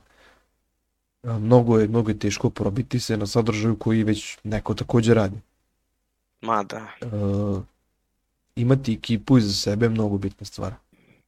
[1.23, 5.37] a, mnogo je, mnogo je teško porobiti se na sadržaju koji već neko takođe radi.
[6.43, 6.89] Ma da.
[7.01, 7.63] A,
[8.57, 10.75] imati ekipu iza sebe je mnogo bitna stvar.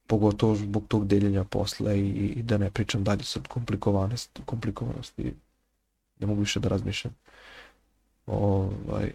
[0.07, 5.33] Pogotovo zbog tog deljenja posla i, i da ne pričam dalje sad komplikovanosti, komplikovanosti.
[6.19, 7.15] Ne mogu više da razmišljam.
[8.25, 9.11] Ovaj,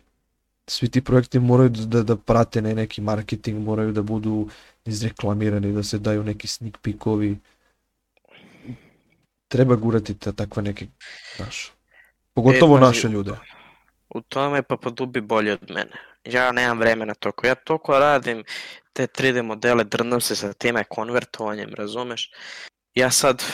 [0.67, 4.49] svi ti projekti moraju da, da prate ne neki marketing, moraju da budu
[4.85, 7.39] izreklamirani, da se daju neki sneak peekovi.
[9.49, 10.87] Treba gurati ta, takve neke,
[11.37, 11.73] znaš,
[12.35, 13.33] pogotovo E, naše ljude.
[14.15, 15.97] U tome pa podubi bolje od mene.
[16.25, 17.47] Ja nemam vremena toliko.
[17.47, 18.45] Ja toliko radim
[18.93, 22.31] te 3D modele, drndam se sa time konvertovanjem, razumeš?
[22.95, 23.45] Ja sad,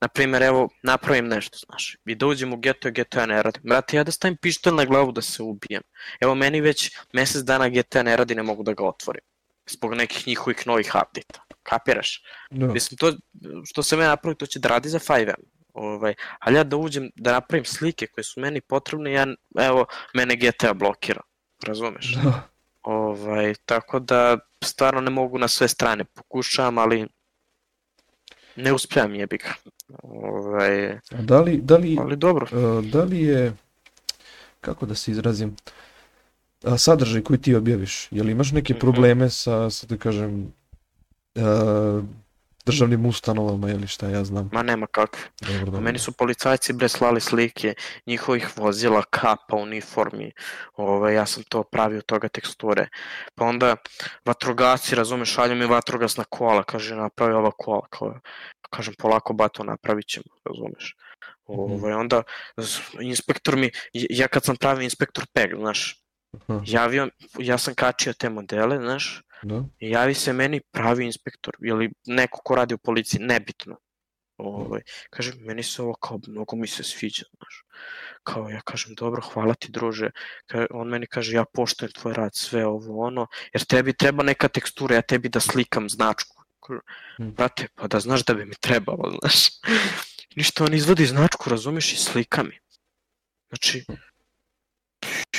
[0.00, 3.60] na primjer, evo, napravim nešto, znaš, i da uđem u GTA, GTA ne radi.
[3.62, 5.82] Brate, ja da stavim pištolj na glavu da se ubijem.
[6.20, 9.22] Evo, meni već mesec dana GTA ne radi, ne mogu da ga otvorim.
[9.66, 11.44] Zbog nekih njihovih novih updata.
[11.62, 12.22] Kapiraš?
[12.50, 12.66] Da.
[12.66, 13.12] Mislim, to
[13.64, 15.34] što se meni napravi, to će da radi za 5M.
[15.72, 19.26] Ovaj, ali ja da uđem, da napravim slike koje su meni potrebne, ja,
[19.58, 21.20] evo, mene GTA blokira.
[21.66, 22.14] Razumeš?
[22.14, 22.48] Da.
[22.82, 26.04] Ovaj, tako da stvarno ne mogu na sve strane.
[26.04, 27.06] Pokušavam, ali
[28.56, 29.52] ne uspijem jebi ga.
[30.02, 32.46] Ovaj, da li, da li, ali dobro.
[32.52, 33.52] Uh, da li je,
[34.60, 35.56] kako da se izrazim,
[36.64, 38.80] a, sadržaj koji ti objaviš, je li imaš neke Mhm.
[38.80, 40.52] probleme sa, sa da kažem,
[41.34, 42.04] uh,
[42.66, 44.48] državnim ustanovama ili šta ja znam?
[44.52, 45.22] Ma nema kakve.
[45.40, 45.80] Dobro, dobro.
[45.80, 47.74] Meni su policajci bre slali slike
[48.06, 50.32] njihovih vozila, kapa, uniformi,
[50.72, 52.88] ovaj, ja sam to pravio toga teksture.
[53.34, 53.76] Pa onda
[54.24, 58.20] vatrogasci, razumeš, šalju mi vatrogasna kola, kaže napravi ova kola, kao,
[58.70, 60.96] kažem polako bato napravit ćemo, razumeš.
[61.44, 62.22] Ovaj, onda
[62.56, 65.98] z- inspektor mi, ja kad sam pravio inspektor PEG, znaš,
[66.48, 67.08] Aha, javio,
[67.38, 69.64] ja sam kačio te modele, znaš, da?
[69.78, 73.76] I javi se meni pravi inspektor ili neko ko radi u policiji, nebitno.
[74.36, 74.80] Ovaj,
[75.10, 77.64] kaže, meni se ovo kao mnogo mi se sviđa, znaš.
[78.22, 80.10] Kao ja kažem, dobro, hvala ti druže.
[80.48, 84.48] Ka- On meni kaže, ja poštujem tvoj rad, sve ovo ono, jer tebi treba neka
[84.48, 86.42] tekstura, ja tebi da slikam značku.
[87.16, 87.32] Hmm.
[87.34, 89.34] Brate, pa da znaš da bi mi trebalo, znaš.
[90.36, 92.58] Ništa, on izvodi značku, razumeš, i slika mi.
[93.48, 93.84] Znači,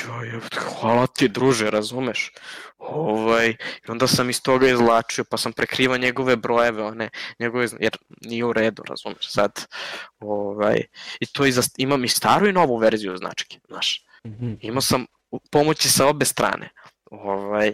[0.04, 0.40] joj,
[0.80, 2.32] hvala ti druže, razumeš?
[2.78, 3.56] Ovaj, i
[3.88, 8.54] onda sam iz toga izlačio, pa sam prekrivao njegove brojeve, one, njegove, jer nije u
[8.54, 9.66] redu, razumeš, sad,
[10.20, 10.82] ovaj,
[11.20, 14.54] i to i za, imam i staru i novu verziju značke, znaš, Mhm.
[14.62, 15.06] imao sam
[15.52, 16.70] pomoći sa obe strane,
[17.12, 17.74] ovaj,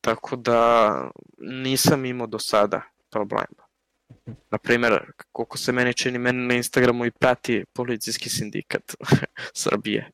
[0.00, 0.90] tako da
[1.38, 3.66] nisam imao do sada problema.
[4.50, 8.82] Na primjer, koliko se meni čini, meni na Instagramu i prati policijski sindikat
[9.64, 10.10] Srbije.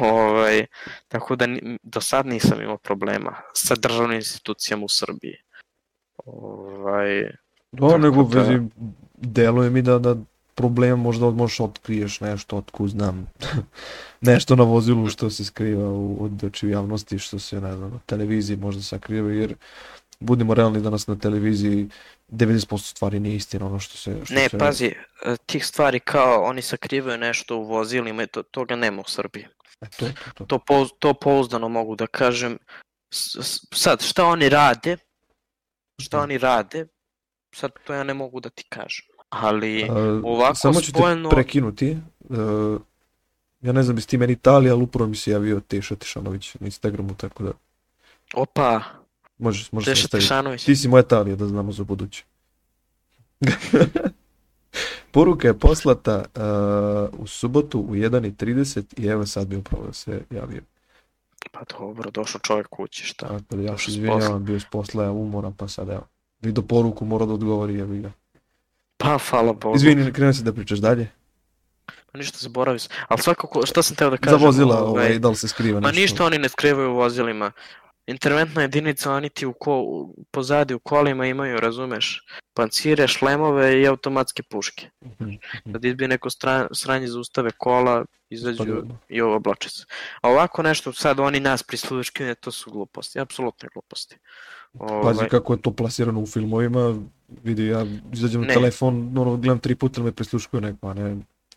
[0.00, 0.66] Ovaj,
[1.08, 1.46] tako da
[1.82, 5.36] do sad nisam imao problema sa državnim institucijama u Srbiji.
[6.24, 7.30] Ovaj,
[7.72, 8.60] Da, nego da- vezi,
[9.16, 10.16] deluje mi da, da
[10.54, 13.26] problem možda od- možeš otkriješ nešto, otkud znam,
[14.20, 17.98] nešto na vozilu što se skriva u, od očiju javnosti, što se, ne znam, na
[18.06, 19.54] televiziji možda sakriva, jer
[20.20, 21.88] budimo realni danas na televiziji
[22.30, 24.16] 90% stvari nije istina ono što se...
[24.24, 28.76] Što ne, se pazi, e, tih stvari kao oni sakrivaju nešto u vozilima to, toga
[28.76, 29.46] nema u Srbiji.
[29.82, 30.44] To, to, to.
[30.46, 32.58] To, pouz, to pouzdano mogu da kažem.
[33.72, 34.96] Sad, šta oni rade,
[35.98, 36.22] šta Mhm.
[36.22, 36.86] oni rade,
[37.52, 39.06] sad to ja ne mogu da ti kažem.
[39.30, 41.96] Ali, A, ovako Samo ću spoljno- te prekinuti.
[42.20, 42.80] Uh,
[43.60, 46.66] ja ne znam jesi ti meni Italija, ali upravo mi se javio Teša Tešanović na
[46.66, 47.52] Instagramu, tako da
[48.34, 48.80] opa,
[49.38, 50.08] možeš, možeš Teša.
[50.08, 50.64] Tešanović.
[50.64, 52.24] Ti si moja Italija, da znamo za buduće.
[55.12, 60.22] Poruka je poslata uh, u subotu u 1.30 i evo sad mi upravo da se
[60.30, 60.62] javio.
[61.52, 63.28] Pa dobro, došao čovjek kući, šta?
[63.28, 66.06] Tako da ja se izvinjavam, bio s posla, ja umoran, pa sad evo.
[66.40, 68.12] Vidio poruku, mora da odgovori, jebi ga.
[68.96, 69.76] Pa, hvala Bogu.
[69.76, 71.08] Izvini, krenuo si da pričaš dalje.
[72.12, 72.90] Pa ništa zaboravio sam.
[73.08, 74.38] Ali svakako, šta sam teo da kažem?
[74.38, 76.00] Za vozila, ovaj, ovaj, da li se skriva Ma nešto?
[76.00, 77.52] ništa oni ne skrivaju u vozilima.
[78.06, 82.24] Interventna jedinica, oni ti u ko, u- pozadi u kolima imaju, razumeš,
[82.54, 84.88] pancire, šlemove i automatske puške.
[85.02, 85.72] Mhm, mhm.
[85.72, 88.88] Kad izbije neko stra, sranje zaustave kola, izađu Spadaju.
[89.08, 89.84] i ovo oblače se.
[90.20, 94.16] A ovako nešto, sad oni nas prisluškine, to su gluposti, apsolutne gluposti.
[94.78, 96.96] Pazi Ovaj, kako je to plasirano u filmovima,
[97.42, 98.54] vidi ja izađem na Ne.
[98.54, 101.16] telefon, ono, gledam tri puta me prisluškuje neko, a ne,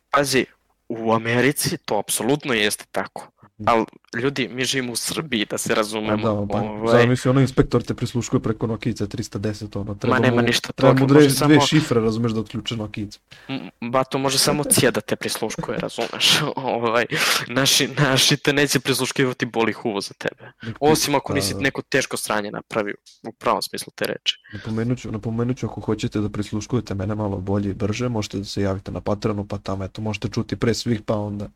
[0.10, 0.46] pazi,
[0.90, 3.32] u Americi to apsolutno jeste tako.
[3.66, 3.86] Ali,
[4.22, 6.46] ljudi, mi živimo u Srbiji, da se razumemo.
[6.46, 10.36] Da, pa, ovaj, zamisli, ono inspektor te prisluškuje preko Nokijice 310, ono, treba Ma nema
[10.36, 13.20] mu, ništa treba mu dve, dve samo- šifre, razumeš, da otključe Nokijicu.
[13.48, 16.42] M- Bato može samo cija da te prisluškuje, razumeš?
[16.56, 17.06] ovaj,
[17.48, 20.52] naši, naši te neće prisluškivati boli huvo za tebe.
[20.80, 21.60] Osim ako da, nisi da.
[21.60, 22.96] neko teško sranje napravio,
[23.28, 24.36] u pravom smislu te reči.
[24.54, 28.44] Napomenut ću, napomenut ću ako hoćete da prisluškujete mene malo bolje i brže, možete da
[28.46, 31.50] se javite na Patreonu, pa tamo eto možete čuti pre svih, pa onda...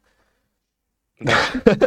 [1.19, 1.35] Da.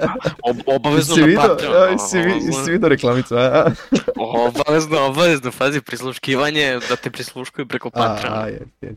[0.51, 1.74] Ob, obavezno na Patreon.
[1.74, 3.70] a, jesi vi- jesi vidio reklamicu, a?
[4.49, 8.47] Obavezno, obavezno, fazi prisluškivanje da te prisluškuju preko A, a, Patreona.
[8.47, 8.95] je, je.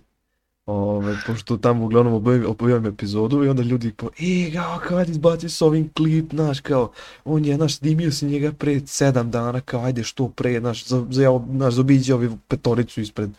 [0.66, 5.50] Ove, pošto tamo uglavnom objavim, objavim epizodu i onda ljudi po, e, kao, kad izbaci
[5.50, 6.92] s ovim klip, znaš, kao,
[7.26, 11.06] on je, znaš, snimio si njega pre sedam dana, kao, ajde, što pre, znaš, za,
[11.10, 13.30] za, znaš, zaobiđi ovi petoricu ispred.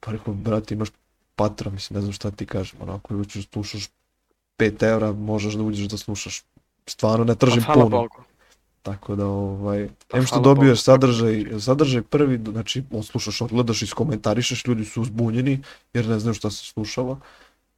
[0.00, 0.88] Pa rekao, brate, imaš
[1.36, 3.88] patra, mislim, ne znam šta ti kažem, onako, uđeš, slušaš
[4.60, 6.42] 5 evra, možeš da uđeš da slušaš,
[6.86, 7.96] stvarno ne Pa, tržim hvala puno.
[7.96, 8.22] Bogu.
[8.82, 10.76] Tako da, ovaj, Pa, em što dobiješ Bogu.
[10.76, 15.62] sadržaj, sadržaj prvi, znači, odslušaš, odgledaš, iskomentarišeš, ljudi su uzbunjeni,
[15.94, 17.16] jer ne znaju šta se slušava.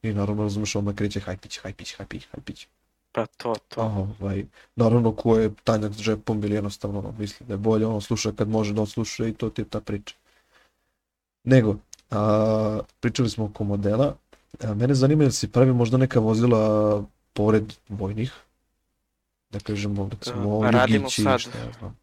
[0.03, 2.67] I naravno, razumeš, onda kreće hajpić, hajpić, hajpić, hajpić.
[3.13, 3.81] Pa to, to.
[3.81, 4.45] Ovaj,
[4.77, 8.33] naravno, ko je tanjak s džepom ili jednostavno ono, misli da je bolje, on sluša
[8.33, 10.15] kad može da odsluša i to ti je ta priča.
[11.45, 11.77] Nego,
[12.11, 14.15] a, pričali smo oko modela,
[14.75, 18.33] mene zanima jel si pravi možda neka vozila pored vojnih,
[19.51, 21.41] da kažemo, recimo, A, radimo sad.
[21.41, 22.03] šta ja znam.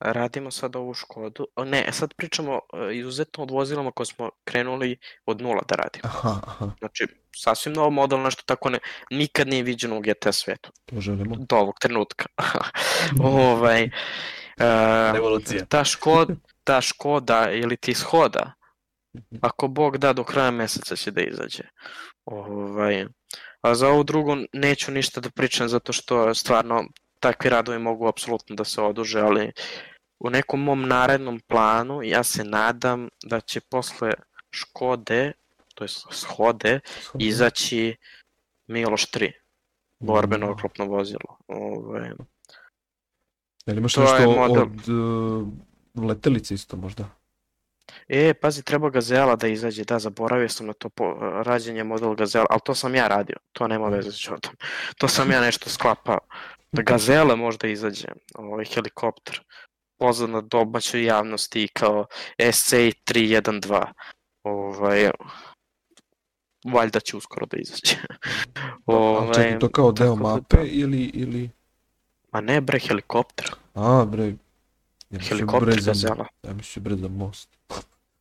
[0.00, 1.46] Radimo sad ovu Škodu.
[1.56, 2.60] O, Ne, sad pričamo
[2.90, 6.02] e, izuzetno od vozilama koje smo krenuli od nula da radimo.
[6.04, 7.06] Aha, aha, Znači,
[7.36, 8.78] sasvim nov model, nešto tako ne,
[9.10, 10.70] nikad nije viđeno u GT svetu.
[10.84, 11.36] to želimo.
[11.36, 12.26] Do ovog trenutka.
[13.20, 13.90] ovaj, e,
[15.12, 15.64] Revolucija.
[15.64, 16.28] ta, škod,
[16.64, 18.52] ta Škoda ili ti Shoda,
[19.40, 21.62] ako Bog da do kraja meseca će da izađe.
[22.24, 23.06] Ovaj,
[23.60, 26.84] a za ovo drugo neću ništa da pričam zato što stvarno
[27.20, 29.52] takvi radovi mogu apsolutno da se oduže, ali
[30.18, 34.12] u nekom mom narednom planu ja se nadam da će posle
[34.50, 35.32] Škode,
[35.74, 36.80] to je Shode,
[37.18, 37.96] izaći
[38.66, 39.32] Miloš 3,
[39.98, 41.38] borbeno oklopno vozilo.
[41.48, 42.10] Ovaj,
[43.66, 44.62] Jel imaš to nešto je model.
[44.62, 45.48] od uh,
[46.04, 47.08] letelice isto možda?
[48.08, 52.46] E, pazi, treba Gazela da izađe, da, zaboravio sam na to po, rađenje model Gazela,
[52.50, 54.52] ali to sam ja radio, to nema veze s Jodom.
[54.98, 56.18] To sam ja nešto sklapao.
[56.72, 59.40] Da Gazela možda izađe, ovaj helikopter,
[59.98, 62.06] poznat na domaćoj javnosti kao
[62.38, 63.84] SC312.
[64.42, 65.10] Ovaj,
[66.72, 67.96] valjda će uskoro da izađe.
[68.86, 70.62] A čekaj, to kao deo da mape da.
[70.62, 71.50] ili, ili...
[72.32, 73.50] Ma ne bre, helikopter.
[73.74, 74.34] A, bre,
[75.10, 76.26] ja Helikopter bre za, Gazela.
[76.42, 77.48] ja mislio bre za most.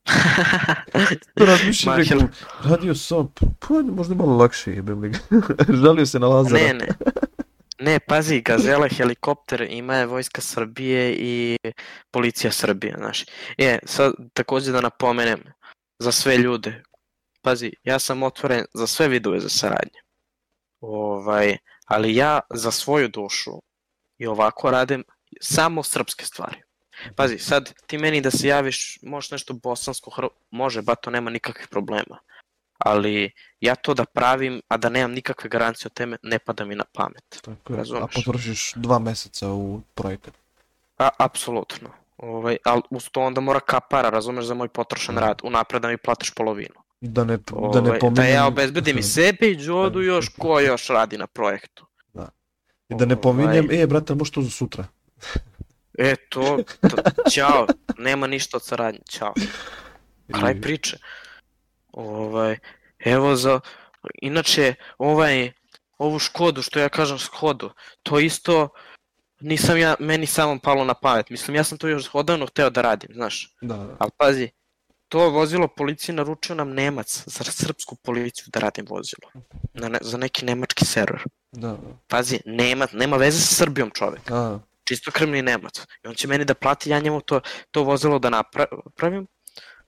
[1.35, 2.27] To razmišljam, rekao,
[2.63, 5.19] radio sam, pa možda malo lakše li ga.
[5.83, 6.61] Žalio se na Lazara.
[6.61, 6.87] Ne, ne.
[7.79, 11.57] Ne, pazi, Gazela helikopter ima je Vojska Srbije i
[12.11, 13.23] Policija Srbije, znaš.
[13.57, 15.43] E, sad takođe da napomenem
[15.99, 16.83] za sve ljude.
[17.41, 19.99] Pazi, ja sam otvoren za sve vidove za saradnje.
[20.79, 23.51] Ovaj, ali ja za svoju dušu
[24.17, 25.03] i ovako radim
[25.41, 26.64] samo srpske stvari.
[27.15, 30.23] Pazi, sad ti meni da se javiš, možeš nešto bosansko, hr...
[30.51, 32.17] može, ba to nema nikakvih problema.
[32.77, 36.75] Ali ja to da pravim, a da nemam nikakve garancije o teme, ne pada mi
[36.75, 37.23] na pamet.
[37.41, 37.75] Tako je.
[37.75, 38.13] A razumeš.
[38.15, 40.33] potrošiš dva meseca u projekat.
[40.97, 41.89] A, apsolutno.
[42.17, 45.21] Ovaj, ali uz to onda mora kapara, razumeš, za moj potrošen Da.
[45.21, 46.75] rad, unapred da mi platiš polovinu.
[47.01, 48.33] Da ne, da Ovaj, ne da pominjem...
[48.33, 50.05] ja obezbedim i sebi i Đodu Da.
[50.05, 51.85] još ko još radi na projektu.
[52.89, 53.21] I da ne Ovaj.
[53.21, 54.87] pominjem, e, brate, može to za sutra.
[55.97, 56.97] E, to, to
[57.31, 57.67] ćao,
[57.97, 59.33] nema ništa od saradnje, ćao.
[60.33, 60.97] Kraj priče.
[61.91, 62.57] Ovaj,
[62.99, 63.59] evo za,
[64.21, 65.51] inače, ovaj,
[65.97, 67.71] ovu Škodu, što ja kažem Škodu,
[68.03, 68.69] to isto
[69.39, 71.29] nisam ja, meni samo palo na pamet.
[71.29, 73.55] Mislim, ja sam to još odavno hteo da radim, znaš.
[73.61, 73.95] Da, da.
[73.99, 74.49] Ali pazi,
[75.09, 79.31] to vozilo policije naručio nam Nemac za srpsku policiju da radim vozilo.
[79.73, 81.23] Na ne, za neki nemački server.
[81.51, 81.77] Da, da.
[82.07, 84.31] Pazi, Nemac, nema veze sa Srbijom čovek.
[84.31, 85.73] A, Čisto krvni Nemac.
[86.03, 89.27] I on će meni da plati, ja njemu to, to vozilo da napravim.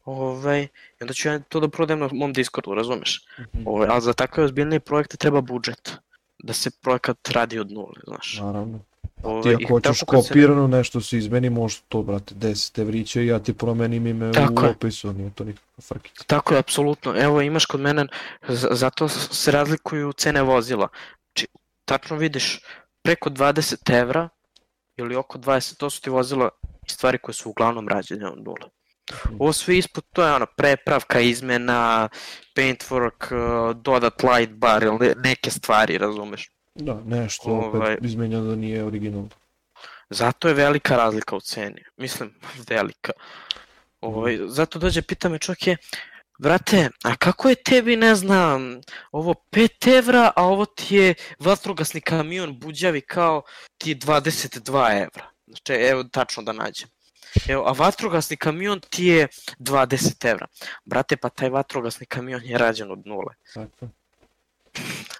[0.05, 0.67] Ovaj, I
[1.01, 3.25] onda ću ja to da prodajem na mom Discordu, razumeš?
[3.39, 5.91] mhm, Ovaj, ali za takve ozbiljnije projekte treba budžet.
[6.39, 8.39] Da se projekat radi od nule, znaš.
[8.39, 8.79] naravno.
[9.23, 12.79] Ovaj, Ti i ako hoćeš kad se- kopirano nešto se izmeni, možeš to, brate, 10
[12.79, 14.71] evrića i ja ti promenim ime Tako u je.
[14.71, 16.23] opisu, nije to nikakva frkica.
[16.23, 17.13] Tako je, apsolutno.
[17.17, 18.07] Evo, imaš kod mene,
[18.71, 20.87] zato se razlikuju cene vozila.
[21.33, 21.47] Či,
[21.85, 22.59] tačno vidiš,
[23.01, 24.29] preko 20 evra
[24.97, 26.49] ili oko 20, to su ti vozila
[26.87, 28.69] i stvari koje su uglavnom rađene od nule.
[29.39, 32.09] Ovo sve ispod, to je ono, prepravka, izmena,
[32.55, 36.49] paintwork, uh, dodat light bar ili ne- neke stvari, razumeš?
[36.75, 39.23] Da, nešto Ovaj- opet izmenja da nije original.
[40.09, 41.83] Zato je velika razlika u ceni.
[41.97, 42.33] Mislim,
[42.69, 43.11] velika.
[44.01, 45.77] Ovaj, zato dođe, pita me čovjek je,
[46.37, 48.81] brate, a kako je tebi, ne znam,
[49.11, 53.41] ovo 5 evra, a ovo ti je vatrogasni kamion buđavi kao
[53.77, 55.29] ti je 22 evra.
[55.47, 56.89] Znači, evo, tačno da nađem.
[57.47, 59.27] Evo, a vatrogasni kamion ti je
[59.59, 60.47] 20 evra.
[60.85, 63.33] Brate, pa taj vatrogasni kamion je rađen od nule.
[63.53, 63.87] Tako.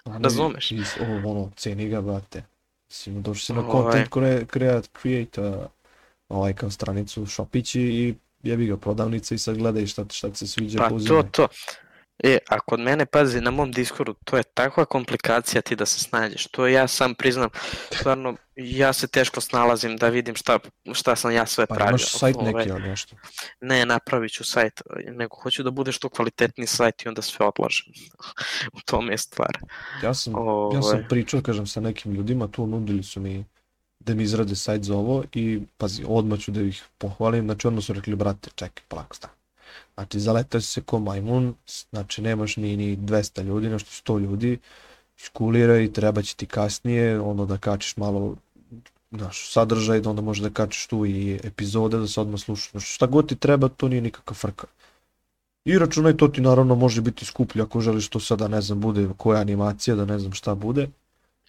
[0.24, 0.72] Razumeš?
[0.72, 2.42] Iz, ovo, ono, ceni ga, brate.
[2.88, 3.82] Mislim, došli si na Ovaj.
[3.82, 5.68] content cre- create, create,
[6.28, 10.46] ovaj, kao stranicu Shopići i jebi ga prodavnice i sad gledaj šta, šta ti se
[10.46, 11.30] sviđa, Pa to, uzimaj.
[11.30, 11.48] to.
[12.24, 16.00] E, a kod mene, pazi, na mom Discordu, to je takva komplikacija ti da se
[16.00, 16.46] snađeš.
[16.46, 17.48] To ja sam priznam,
[17.92, 20.58] stvarno, ja se teško snalazim da vidim šta,
[20.92, 21.90] šta sam ja sve Pa pravio.
[21.90, 23.16] imaš sajt Ovaj, neki ili nešto.
[23.60, 27.86] Ne, napravit ću sajt, nego hoću da bude što kvalitetniji sajt i onda sve odlažem.
[28.76, 29.58] U tome je stvar.
[30.02, 30.82] Ja sam, ja Ovaj.
[30.82, 33.44] sam pričao, kažem, sa nekim ljudima, tu nudili su mi
[34.08, 37.84] da mi izrade sajt za ovo i pazi, odmah ću da ih pohvalim, znači odmah
[37.84, 39.34] su rekli, brate, čekaj, polako stani.
[39.94, 41.54] Znači, zaletao si se ko majmun,
[41.90, 44.58] znači nemaš ni, ni 200 ljudi, nešto 100 ljudi,
[45.18, 48.36] iskuliraj i treba će ti kasnije, ono da kačiš malo
[49.10, 52.70] naš sadržaj, da onda možeš da kačiš tu i epizode, da se odmah slušaš.
[52.70, 54.66] Znači, šta god ti treba, to nije nikakva frka.
[55.64, 59.08] I računaj, to ti naravno može biti skuplje ako želiš to sada, ne znam, bude
[59.16, 60.88] koja animacija, da ne znam šta bude,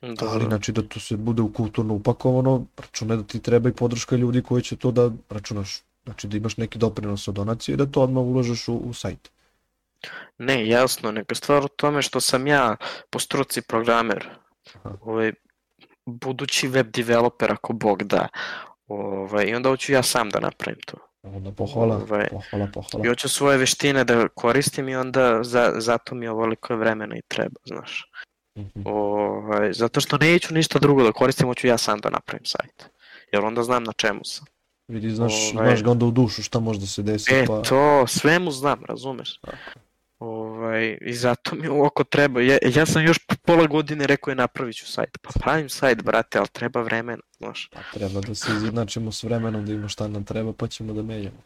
[0.01, 3.73] Da, ali znači da to se bude u kulturno upakovano, računaj da ti treba i
[3.73, 7.77] podrška ljudi koji će to da računaš, znači da imaš neki doprinos od donacije i
[7.77, 9.29] da to odmah uložeš u, u sajt.
[10.37, 12.75] Ne, jasno, nego stvar u tome što sam ja
[13.09, 14.29] po struci programer,
[14.73, 14.97] Aha.
[15.01, 15.33] ovaj,
[16.05, 18.27] budući web developer ako Bog da,
[18.87, 20.97] ovaj, i onda hoću ja sam da napravim to.
[21.23, 23.05] Onda pohvala, Ovaj, pohvala, pohvala.
[23.05, 27.59] I hoću svoje veštine da koristim i onda za, zato mi ovoliko vremena i treba,
[27.65, 28.11] znaš.
[28.59, 28.81] Mhm.
[28.87, 32.89] Ovaj, zato što neću ništa drugo da koristim, hoću ja sam da napravim sajt.
[33.33, 34.45] Jer onda znam na čemu sam.
[34.87, 37.61] Vidi, znaš, ovaj- znaš ga onda u dušu šta može da se desi, E, pa...
[37.61, 39.39] to, sve mu znam, razumeš?
[40.19, 42.41] Ovaj, I zato mi oko treba.
[42.41, 45.17] Ja, ja sam još po pola godine rekao je napravit ću sajt.
[45.21, 47.69] Pa pravim sajt, brate, ali treba vremena, znaš.
[47.73, 51.01] Pa treba da se izjednačimo s vremenom, da ima šta nam treba, pa ćemo da
[51.03, 51.41] menjamo.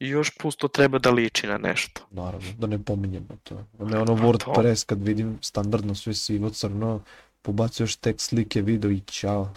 [0.00, 2.06] I još plus to treba da liči na nešto.
[2.10, 3.64] Naravno, da ne pominjemo to.
[3.78, 7.00] Ne ono Pa WordPress kad vidim standardno sve sivo crno,
[7.42, 9.52] pobacuješ tekst, slike, video i čao.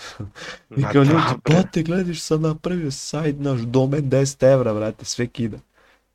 [0.77, 5.27] I kao da, ljudi, brate, gledaš sad napravio sajt, naš domen 10 evra, brate, sve
[5.27, 5.57] kida.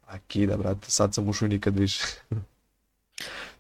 [0.07, 2.05] A kida, brate, sad sam ušao nikad više.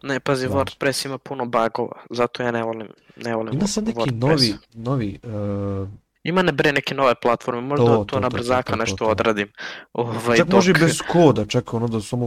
[0.02, 0.54] Ne, pazi, Da.
[0.54, 5.18] WordPress ima puno bugova, zato ja ne volim, ne volim Ima sad neki novi, novi,
[5.22, 5.88] uh,
[6.27, 8.72] Ima ne bre neke nove platforme, možda To, to, to, na to, to, brzaka to,
[8.72, 9.07] to, nešto to.
[9.07, 9.53] odradim.
[9.93, 12.27] Ovaj, čak može i dok- bez koda, čekaj, ono da samo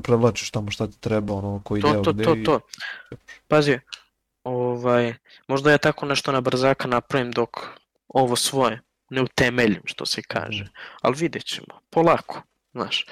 [0.00, 2.60] prevlačiš tamo šta ti treba, ono, koji To, deo to, gde to, i- to.
[3.48, 3.78] Pazi,
[4.44, 5.14] ovaj,
[5.48, 7.50] možda ja tako nešto na brzaka napravim dok
[8.08, 10.62] ovo svoje ne utemeljim, što se kaže.
[10.62, 10.72] Mhm.
[11.02, 13.06] Ali vidjet ćemo, polako, znaš.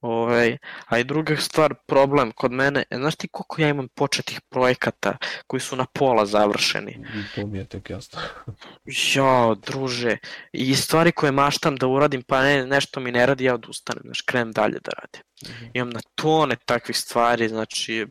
[0.00, 4.40] Ovaj, a i druga stvar, problem kod mene, e, znaš ti koliko ja imam početih
[4.40, 6.90] projekata koji su na pola završeni?
[6.90, 8.20] I to mi je tek jasno.
[9.14, 10.16] Ja, druže,
[10.52, 14.20] i stvari koje maštam da uradim, pa ne, nešto mi ne radi, ja odustanem, znaš,
[14.20, 15.22] krenem dalje da radim.
[15.74, 18.06] Imam na tone takvih stvari, znači...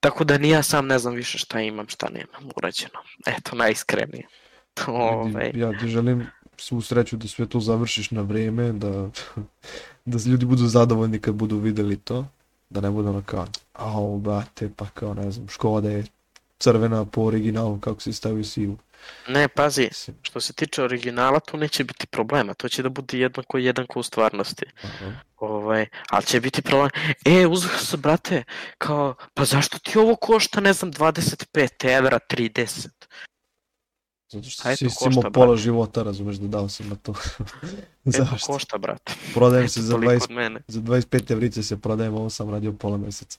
[0.00, 3.00] Tako da ni ja sam ne znam više šta imam, šta nemam urađeno.
[3.26, 4.26] Eto, najiskrenije.
[4.86, 6.26] Ovaj, Vidi, Ja ti želim
[6.60, 9.10] svu sreću da sve to završiš na vreme, da,
[10.04, 12.26] da ljudi budu zadovoljni kad budu videli to,
[12.70, 16.04] da ne budu ono kao, au, brate, pa kao, ne znam, Škoda je
[16.58, 18.78] crvena po originalu, kako si stavio sivu.
[19.28, 19.88] ne, pazi,
[20.22, 24.02] što se tiče originala, tu neće biti problema, to će da bude jednako jednako u
[24.02, 24.66] stvarnosti.
[24.82, 25.12] aha.
[25.36, 26.90] Ovaj, ali će biti problem.
[27.24, 28.44] E, uzeo sam, brate,
[28.78, 32.88] kao, pa zašto ti ovo košta, ne znam, 25 evra, 30?
[34.30, 35.62] Zato što eto, si košta, imao pola brate.
[35.62, 37.14] života, razumeš, da dao sam na to.
[38.06, 38.52] Eto, Zašto?
[38.52, 39.12] košta, brate.
[39.34, 40.60] Prodajem Eto, se za, toliko 20, od mene.
[40.68, 43.38] za 25 evrice se prodajem, ovo sam radio pola meseca.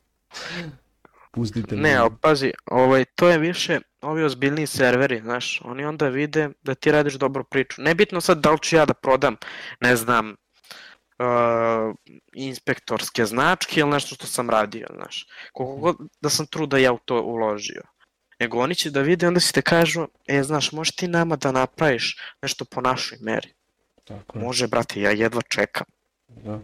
[1.32, 1.82] Pustite me.
[1.82, 6.76] Ne, ali pazi, ovaj, to je više, ovi ozbiljniji serveri, znaš, oni onda vide da
[6.76, 7.82] ti radiš dobru priču.
[7.82, 9.36] Nebitno sad da li ću ja da prodam,
[9.82, 11.96] ne znam, uh,
[12.34, 15.28] inspektorske značke ili nešto što sam radio, znaš.
[15.54, 17.82] Koliko god da sam truda ja u to uložio.
[18.42, 21.52] Nego oni će da vide, onda si te kažu, e, znaš, možeš ti nama da
[21.52, 23.54] napraviš nešto po našoj meri.
[24.04, 24.44] Tako je.
[24.44, 25.86] Može, brate, ja jedva čekam.
[26.28, 26.60] Da.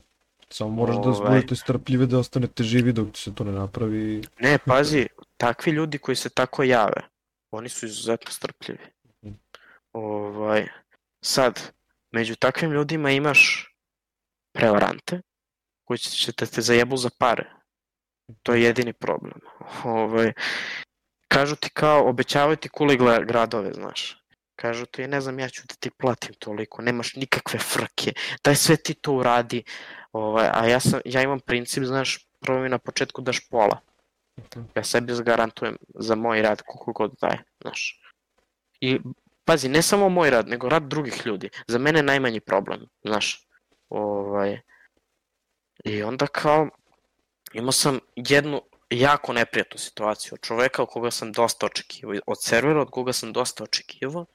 [0.50, 1.30] Samo moraš da Ovaj.
[1.30, 4.22] budete strpljivi da ostanete živi dok se to ne napravi.
[4.40, 5.08] Ne, pazi,
[5.38, 7.02] takvi ljudi koji se tako jave,
[7.52, 8.86] oni su izuzetno strpljivi.
[9.26, 9.34] Mhm.
[9.94, 10.68] Ovaj,
[11.22, 11.72] sad,
[12.12, 13.74] među takvim ljudima imaš
[14.54, 15.22] prevarante
[15.84, 17.50] koji će da te zajebu za pare.
[18.44, 19.40] To je jedini problem.
[19.84, 20.34] Ovaj,
[21.28, 24.18] kažu ti kao, obećavaju ti gra- gradove, znaš.
[24.56, 28.14] Kažu ti, ne znam, ja ću da ti platim toliko, nemaš nikakve frke,
[28.44, 29.64] daj sve ti to uradi.
[30.12, 33.80] Ovaj, a ja, sam, ja imam princip, znaš, prvo mi na početku daš pola.
[34.76, 38.02] Ja sebi zagarantujem za moj rad koliko god daje, znaš.
[38.82, 39.00] I
[39.46, 41.50] pazi, ne samo moj rad, nego rad drugih ljudi.
[41.68, 43.48] Za mene najmanji problem, znaš.
[43.90, 44.60] Ovaj,
[45.84, 46.70] I onda kao,
[47.54, 52.82] imao sam jednu jako neprijatnu situaciju od čoveka od koga sam dosta očekivao, od servera
[52.82, 54.26] od koga sam dosta očekivao,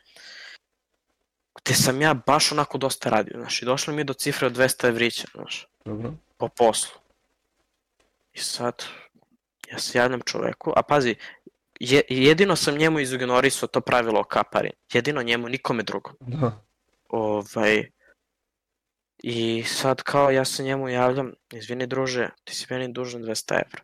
[1.65, 4.57] gde sam ja baš onako dosta radio, znaš, i došlo mi je do cifre od
[4.57, 6.13] 200 evrića, znaš, Dobro.
[6.37, 7.01] po poslu.
[8.33, 8.85] I sad,
[9.73, 11.15] ja se javljam čoveku, a pazi,
[11.81, 16.15] je, jedino sam njemu izignorisao to pravilo o kapari, jedino njemu, nikome drugom.
[16.21, 16.65] Da.
[17.09, 17.91] Ovaj,
[19.23, 23.83] I sad kao ja se njemu javljam, izvini druže, ti si meni dužan 200 evra.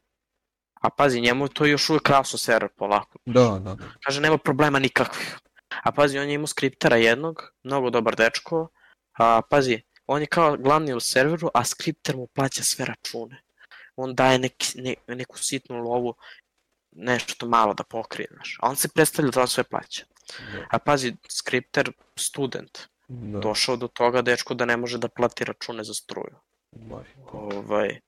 [0.81, 3.19] A pazi, njemu to još uvijek krasno server polako.
[3.27, 3.77] Da, da.
[4.05, 5.37] Kaže, nema problema nikakvih.
[5.83, 8.69] A pazi, on je imao skriptera jednog, mnogo dobar dečko.
[9.19, 13.43] A pazi, on je kao glavni u serveru, a skripter mu plaća sve račune.
[13.97, 16.15] On daje neki, ne, neku sitnu lovu,
[16.93, 18.59] nešto malo da pokrije, znaš.
[18.61, 20.05] A on se predstavlja da on sve plaća.
[20.53, 20.67] Da.
[20.71, 23.39] A pazi, skripter, student, da.
[23.39, 26.37] došao do toga dečko da ne može da plati račune za struju.
[27.33, 28.01] Ovaj,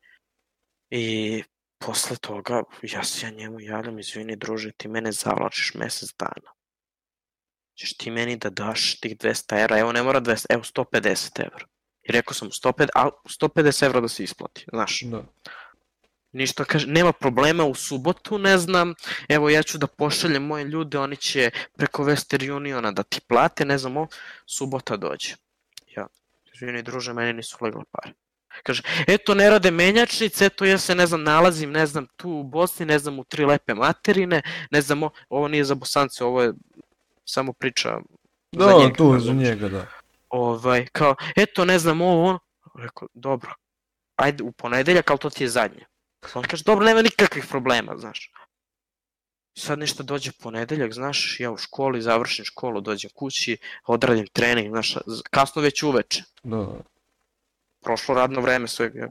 [0.90, 1.42] I
[1.80, 6.52] posle toga ja se ja njemu javljam, izvini druže, ti mene zavlačiš mesec dana.
[7.78, 11.66] Ćeš ti meni da daš tih 200 evra, evo ne mora 200, evo 150 evra.
[12.02, 15.00] I rekao sam mu 150, a 150 evra da se isplati, znaš.
[15.00, 15.24] Da.
[16.32, 18.94] Ništa, kaže, nema problema u subotu, ne znam,
[19.28, 23.64] evo ja ću da pošaljem moje ljude, oni će preko Western Uniona da ti plate,
[23.64, 24.06] ne znam, o,
[24.46, 25.34] subota dođe.
[25.96, 26.06] Ja,
[26.54, 28.14] izvini druže, meni nisu legle pare.
[28.62, 32.42] Kaže, eto ne rade menjačnice, eto ja se ne znam nalazim, ne znam tu u
[32.42, 36.42] Bosni, ne znam u tri lepe materine, ne znam, o, ovo nije za Bosance, ovo
[36.42, 36.52] je
[37.24, 37.98] samo priča
[38.52, 38.94] Da, za njega.
[38.96, 39.86] tu za njega, da.
[40.28, 42.38] Ovaj, kao, eto ne znam ovo, ono,
[42.74, 43.54] rekao, dobro,
[44.16, 45.84] ajde u ponedeljak, ali to ti je zadnje.
[46.34, 48.30] On kaže, dobro, nema nikakvih problema, znaš.
[49.58, 53.56] Sad nešto dođe ponedeljak, znaš, ja u školi, završim školu, dođem kući,
[53.86, 54.94] odradim trening, znaš,
[55.30, 56.66] kasno već uveče Da,
[57.80, 58.90] prošlo radno vreme sve.
[58.94, 59.08] Ja,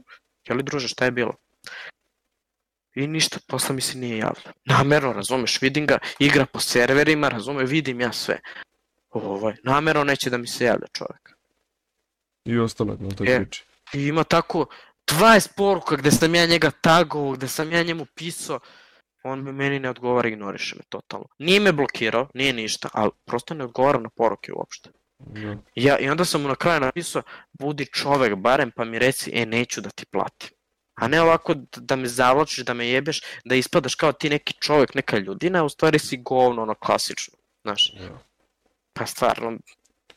[0.48, 1.34] je li druže, šta je bilo?
[2.94, 4.52] I ništa, posle mi se nije javlja.
[4.64, 8.40] Namerno, razumeš, vidim ga, igra po serverima, razume, vidim ja sve.
[9.10, 11.30] Ovaj, namerno neće da mi se javlja čovek.
[12.44, 13.36] i ostalo na toj E.
[13.36, 13.64] priči.
[13.92, 14.66] I ima tako
[15.06, 18.60] 20 poruka gde sam ja njega tagovao, gde sam ja njemu pisao,
[19.24, 21.26] on me meni ne odgovara, ignoriše me totalno.
[21.38, 24.90] Nije me blokirao, nije ništa, ali prosto ne odgovara na poruke uopšte.
[25.74, 29.46] Ja, I onda sam mu na kraju napisao, budi čovek barem pa mi reci, e
[29.46, 30.50] neću da ti platim.
[30.94, 34.94] A ne ovako da me zavlačiš, da me jebeš, da ispadaš kao ti neki čovek,
[34.94, 37.38] neka ljudina, a u stvari si govno, ono klasično.
[37.62, 38.18] Znaš, Da.
[38.92, 39.58] pa stvarno,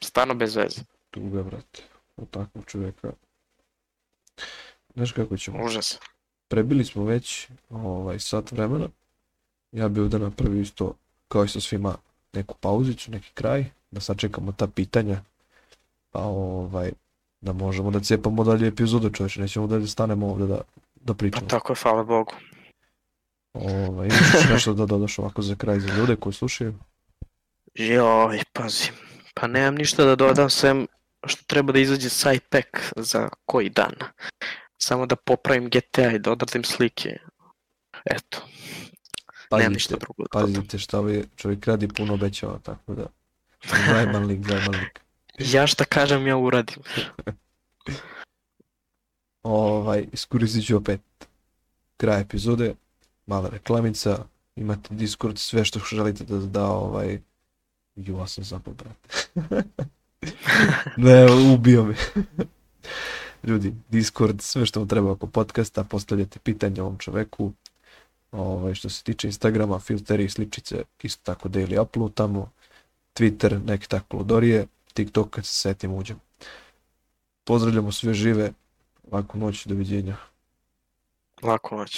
[0.02, 0.82] stvarno bez veze.
[1.12, 1.82] Tuga, brate.
[2.18, 3.12] Od takvog čoveka.
[4.96, 5.66] Znaš kako ćemo?
[5.66, 6.00] Užas.
[6.48, 8.90] Prebili smo već ovaj, sat vremena.
[9.72, 10.96] Ja bi ovdje napravio isto,
[11.28, 11.96] kao i sa svima,
[12.34, 15.22] neku pauzicu, neki kraj, da sačekamo ta pitanja.
[16.12, 16.92] Pa ovaj,
[17.42, 20.62] da možemo da cepamo dalje epizodu, čovječe, nećemo da stanemo ovdje da,
[20.96, 21.48] da Pa pričamo.
[21.48, 22.34] tako je, hvala Bogu.
[23.54, 26.74] Ovaj, imaš nešto da dodaš ovako za kraj za ljude koji slušaju?
[27.74, 28.90] Joj, pazi.
[29.34, 30.88] Pa nemam ništa da dodam, sem
[31.26, 33.94] što treba da izađe side pack za koji dan.
[34.78, 37.18] Samo da popravim GTA i da odradim slike.
[38.06, 38.38] Eto,
[39.58, 43.06] nemam ništa Pazite, drugo pazite šta ovaj čovjek radi puno obećava, tako da.
[43.88, 45.00] Zajman lik, zajman lik.
[45.40, 46.78] Ja šta kažem, ja uradim.
[49.44, 51.02] Ovaj, iskoristit ću opet
[51.98, 52.76] kraj epizode,
[53.26, 54.26] mala reklamica,
[54.56, 57.20] imate Discord, sve što želite da da ovaj,
[57.96, 59.10] ju, ja sam zapao, brate.
[60.98, 61.96] ne, ubio me.
[63.44, 67.52] Ljudi, Discord, sve što vam treba oko podcasta, postavljate pitanja ovom čoveku.
[68.34, 72.50] Ovaj, što se tiče Instagrama, filteri i sličice, isto tako daily upload tamo.
[73.16, 76.20] Twitter, neke tako ludorije, TikTok kad se setim uđem.
[77.44, 78.52] Pozdravljamo sve žive,
[79.12, 80.18] laku noć, doviđenja.
[81.42, 81.92] Lako noć.